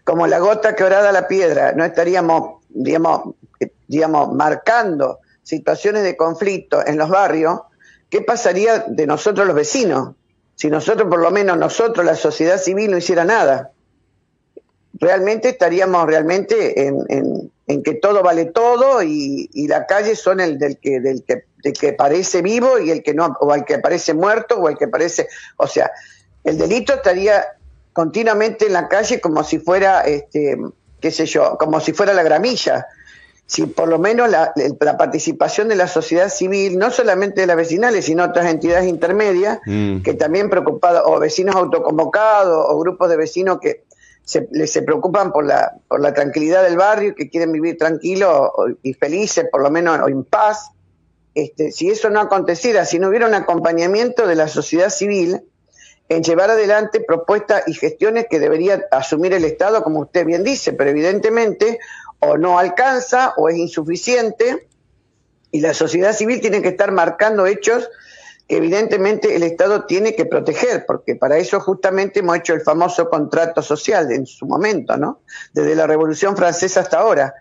como 0.03 0.27
la 0.27 0.37
gota 0.37 0.75
que 0.75 0.83
orada 0.83 1.11
la 1.11 1.27
piedra, 1.27 1.71
no 1.71 1.83
estaríamos, 1.83 2.61
digamos, 2.69 3.33
eh, 3.59 3.71
digamos, 3.87 4.35
marcando 4.35 5.17
situaciones 5.41 6.03
de 6.03 6.15
conflicto 6.15 6.85
en 6.85 6.99
los 6.99 7.09
barrios, 7.09 7.61
¿qué 8.11 8.21
pasaría 8.21 8.85
de 8.87 9.07
nosotros 9.07 9.47
los 9.47 9.55
vecinos? 9.55 10.13
Si 10.63 10.69
nosotros, 10.69 11.09
por 11.09 11.19
lo 11.19 11.29
menos 11.29 11.57
nosotros, 11.57 12.05
la 12.05 12.15
sociedad 12.15 12.57
civil, 12.57 12.89
no 12.89 12.97
hiciera 12.97 13.25
nada. 13.25 13.71
Realmente 14.93 15.49
estaríamos 15.49 16.05
realmente 16.05 16.87
en, 16.87 17.83
que 17.83 17.95
todo 17.95 18.23
vale 18.23 18.45
todo 18.45 19.03
y, 19.03 19.49
la 19.67 19.85
calle 19.85 20.15
son 20.15 20.39
el 20.39 20.57
del 20.57 20.77
que, 20.77 21.01
del 21.01 21.21
que, 21.25 21.43
del 21.61 21.73
que 21.73 21.91
parece 21.91 22.41
vivo 22.41 22.79
y 22.79 22.91
el 22.91 23.03
que 23.03 23.13
no, 23.13 23.35
o 23.41 23.53
el 23.53 23.65
que 23.65 23.79
parece 23.79 24.13
muerto 24.13 24.55
o 24.55 24.69
el 24.69 24.77
que 24.77 24.87
parece, 24.87 25.27
o 25.57 25.67
sea, 25.67 25.91
el 26.45 26.57
delito 26.57 26.93
estaría 26.93 27.45
continuamente 27.91 28.67
en 28.67 28.71
la 28.71 28.87
calle 28.87 29.19
como 29.19 29.43
si 29.43 29.59
fuera, 29.59 30.03
este, 30.03 30.57
qué 31.01 31.11
sé 31.11 31.25
yo, 31.25 31.57
como 31.57 31.81
si 31.81 31.91
fuera 31.91 32.13
la 32.13 32.23
gramilla. 32.23 32.87
Si 33.45 33.65
por 33.65 33.87
lo 33.87 33.99
menos 33.99 34.29
la, 34.29 34.53
participación 34.97 35.67
de 35.67 35.75
la 35.75 35.87
sociedad 35.87 36.29
civil, 36.29 36.77
no 36.77 36.91
solamente 36.91 37.41
de 37.41 37.47
las 37.47 37.57
vecinales, 37.57 38.05
sino 38.05 38.23
otras 38.23 38.47
entidades 38.47 38.87
intermedias, 38.87 39.59
mm. 39.65 40.01
que 40.01 40.13
también 40.13 40.49
preocupados, 40.49 41.03
o 41.05 41.19
vecinos 41.19 41.55
autoconvocados, 41.55 42.65
o 42.69 42.79
grupos 42.79 43.09
de 43.09 43.17
vecinos 43.17 43.59
que 43.61 43.83
se, 44.23 44.47
se 44.67 44.81
preocupan 44.81 45.31
por 45.31 45.45
la, 45.45 45.73
por 45.87 46.01
la 46.01 46.13
tranquilidad 46.13 46.63
del 46.63 46.77
barrio, 46.77 47.13
que 47.15 47.29
quieren 47.29 47.51
vivir 47.51 47.77
tranquilos 47.77 48.51
y 48.81 48.93
felices, 48.93 49.45
por 49.51 49.61
lo 49.61 49.69
menos, 49.69 49.99
o 49.99 50.07
en 50.07 50.23
paz. 50.23 50.69
Este, 51.35 51.71
si 51.71 51.89
eso 51.89 52.09
no 52.09 52.21
aconteciera, 52.21 52.85
si 52.85 52.99
no 52.99 53.09
hubiera 53.09 53.27
un 53.27 53.33
acompañamiento 53.33 54.27
de 54.27 54.35
la 54.35 54.47
sociedad 54.47 54.89
civil, 54.89 55.41
en 56.09 56.23
llevar 56.23 56.51
adelante 56.51 57.01
propuestas 57.01 57.63
y 57.67 57.73
gestiones 57.73 58.27
que 58.29 58.39
debería 58.39 58.85
asumir 58.91 59.33
el 59.33 59.45
Estado, 59.45 59.83
como 59.83 60.01
usted 60.01 60.25
bien 60.25 60.43
dice, 60.43 60.73
pero 60.73 60.89
evidentemente 60.89 61.79
o 62.23 62.37
no 62.37 62.59
alcanza 62.59 63.33
o 63.37 63.49
es 63.49 63.57
insuficiente 63.57 64.67
y 65.51 65.61
la 65.61 65.73
sociedad 65.73 66.13
civil 66.13 66.41
tiene 66.41 66.61
que 66.61 66.69
estar 66.69 66.91
marcando 66.91 67.45
hechos 67.45 67.89
que 68.47 68.57
evidentemente 68.57 69.35
el 69.35 69.43
Estado 69.43 69.85
tiene 69.85 70.15
que 70.15 70.25
proteger, 70.25 70.85
porque 70.85 71.15
para 71.15 71.37
eso 71.37 71.59
justamente 71.59 72.19
hemos 72.19 72.37
hecho 72.37 72.53
el 72.53 72.61
famoso 72.61 73.09
contrato 73.09 73.61
social 73.61 74.11
en 74.11 74.25
su 74.25 74.45
momento, 74.45 74.97
¿no? 74.97 75.21
Desde 75.53 75.75
la 75.75 75.87
Revolución 75.87 76.35
Francesa 76.35 76.81
hasta 76.81 76.99
ahora 76.99 77.33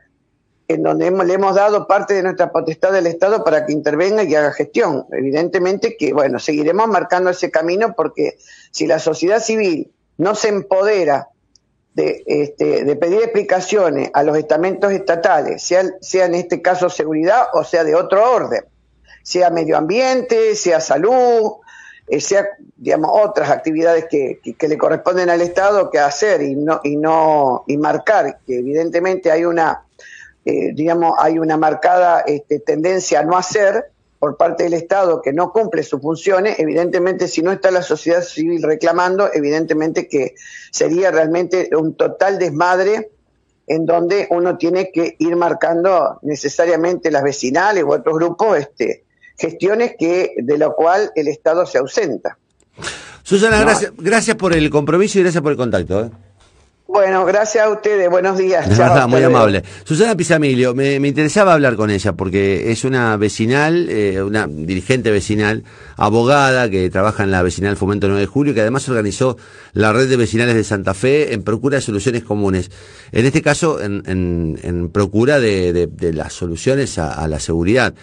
en 0.68 0.82
donde 0.82 1.10
le 1.10 1.34
hemos 1.34 1.54
dado 1.54 1.86
parte 1.86 2.14
de 2.14 2.22
nuestra 2.22 2.50
potestad 2.50 2.92
del 2.92 3.06
Estado 3.06 3.44
para 3.44 3.66
que 3.66 3.72
intervenga 3.72 4.22
y 4.22 4.34
haga 4.34 4.52
gestión. 4.52 5.06
Evidentemente 5.12 5.96
que, 5.96 6.12
bueno, 6.12 6.38
seguiremos 6.38 6.88
marcando 6.88 7.30
ese 7.30 7.50
camino 7.50 7.94
porque 7.94 8.38
si 8.70 8.86
la 8.86 8.98
sociedad 8.98 9.40
civil 9.40 9.92
no 10.18 10.34
se 10.34 10.48
empodera 10.48 11.28
de, 11.94 12.22
este, 12.26 12.84
de 12.84 12.96
pedir 12.96 13.22
explicaciones 13.22 14.10
a 14.14 14.22
los 14.22 14.36
estamentos 14.36 14.92
estatales, 14.92 15.62
sea, 15.62 15.84
sea 16.00 16.26
en 16.26 16.34
este 16.34 16.62
caso 16.62 16.88
seguridad 16.88 17.48
o 17.52 17.64
sea 17.64 17.84
de 17.84 17.94
otro 17.94 18.32
orden, 18.32 18.64
sea 19.22 19.50
medio 19.50 19.76
ambiente, 19.76 20.54
sea 20.54 20.80
salud, 20.80 21.52
eh, 22.08 22.20
sea, 22.20 22.46
digamos, 22.76 23.10
otras 23.12 23.50
actividades 23.50 24.06
que, 24.10 24.40
que, 24.58 24.68
le 24.68 24.78
corresponden 24.78 25.30
al 25.30 25.42
Estado 25.42 25.90
que 25.90 25.98
hacer 25.98 26.42
y 26.42 26.56
no, 26.56 26.80
y 26.82 26.96
no, 26.96 27.64
y 27.66 27.76
marcar 27.76 28.38
que 28.46 28.58
evidentemente 28.58 29.30
hay 29.30 29.44
una 29.44 29.84
eh, 30.44 30.72
digamos, 30.74 31.14
hay 31.18 31.38
una 31.38 31.56
marcada 31.56 32.24
este, 32.26 32.58
tendencia 32.58 33.20
a 33.20 33.22
no 33.22 33.36
hacer 33.36 33.91
por 34.22 34.36
parte 34.36 34.62
del 34.62 34.74
Estado 34.74 35.20
que 35.20 35.32
no 35.32 35.50
cumple 35.50 35.82
sus 35.82 36.00
funciones, 36.00 36.60
evidentemente 36.60 37.26
si 37.26 37.42
no 37.42 37.50
está 37.50 37.72
la 37.72 37.82
sociedad 37.82 38.22
civil 38.22 38.62
reclamando, 38.62 39.28
evidentemente 39.34 40.06
que 40.06 40.36
sería 40.70 41.10
realmente 41.10 41.70
un 41.76 41.96
total 41.96 42.38
desmadre 42.38 43.10
en 43.66 43.84
donde 43.84 44.28
uno 44.30 44.56
tiene 44.56 44.92
que 44.92 45.16
ir 45.18 45.34
marcando 45.34 46.20
necesariamente 46.22 47.10
las 47.10 47.24
vecinales 47.24 47.82
u 47.82 47.92
otros 47.92 48.14
grupos 48.14 48.58
este, 48.58 49.02
gestiones 49.36 49.96
que 49.98 50.34
de 50.36 50.56
lo 50.56 50.76
cual 50.76 51.10
el 51.16 51.26
Estado 51.26 51.66
se 51.66 51.78
ausenta. 51.78 52.38
Susana, 53.24 53.58
gracias, 53.58 53.92
gracias 53.96 54.36
por 54.36 54.52
el 54.52 54.70
compromiso 54.70 55.18
y 55.18 55.22
gracias 55.22 55.42
por 55.42 55.50
el 55.50 55.58
contacto. 55.58 56.04
¿eh? 56.04 56.10
Bueno, 56.92 57.24
gracias 57.24 57.64
a 57.64 57.70
ustedes, 57.70 58.10
buenos 58.10 58.36
días. 58.36 58.68
Muy 59.08 59.22
amable. 59.22 59.62
Susana 59.82 60.14
Pisamilio, 60.14 60.74
me, 60.74 61.00
me, 61.00 61.08
interesaba 61.08 61.54
hablar 61.54 61.74
con 61.74 61.88
ella 61.88 62.12
porque 62.12 62.70
es 62.70 62.84
una 62.84 63.16
vecinal, 63.16 63.88
eh, 63.88 64.22
una 64.22 64.46
dirigente 64.46 65.10
vecinal, 65.10 65.64
abogada 65.96 66.68
que 66.68 66.90
trabaja 66.90 67.22
en 67.22 67.30
la 67.30 67.42
vecinal 67.42 67.78
Fomento 67.78 68.08
9 68.08 68.20
de 68.20 68.26
Julio, 68.26 68.52
que 68.52 68.60
además 68.60 68.86
organizó 68.90 69.38
la 69.72 69.94
red 69.94 70.06
de 70.06 70.18
vecinales 70.18 70.54
de 70.54 70.64
Santa 70.64 70.92
Fe 70.92 71.32
en 71.32 71.42
procura 71.42 71.76
de 71.76 71.80
soluciones 71.80 72.24
comunes. 72.24 72.70
En 73.10 73.24
este 73.24 73.40
caso, 73.40 73.80
en, 73.80 74.02
en, 74.06 74.58
en 74.62 74.90
procura 74.90 75.40
de, 75.40 75.72
de, 75.72 75.86
de, 75.86 76.12
las 76.12 76.34
soluciones 76.34 76.98
a, 76.98 77.14
a, 77.14 77.26
la 77.26 77.40
seguridad. 77.40 77.94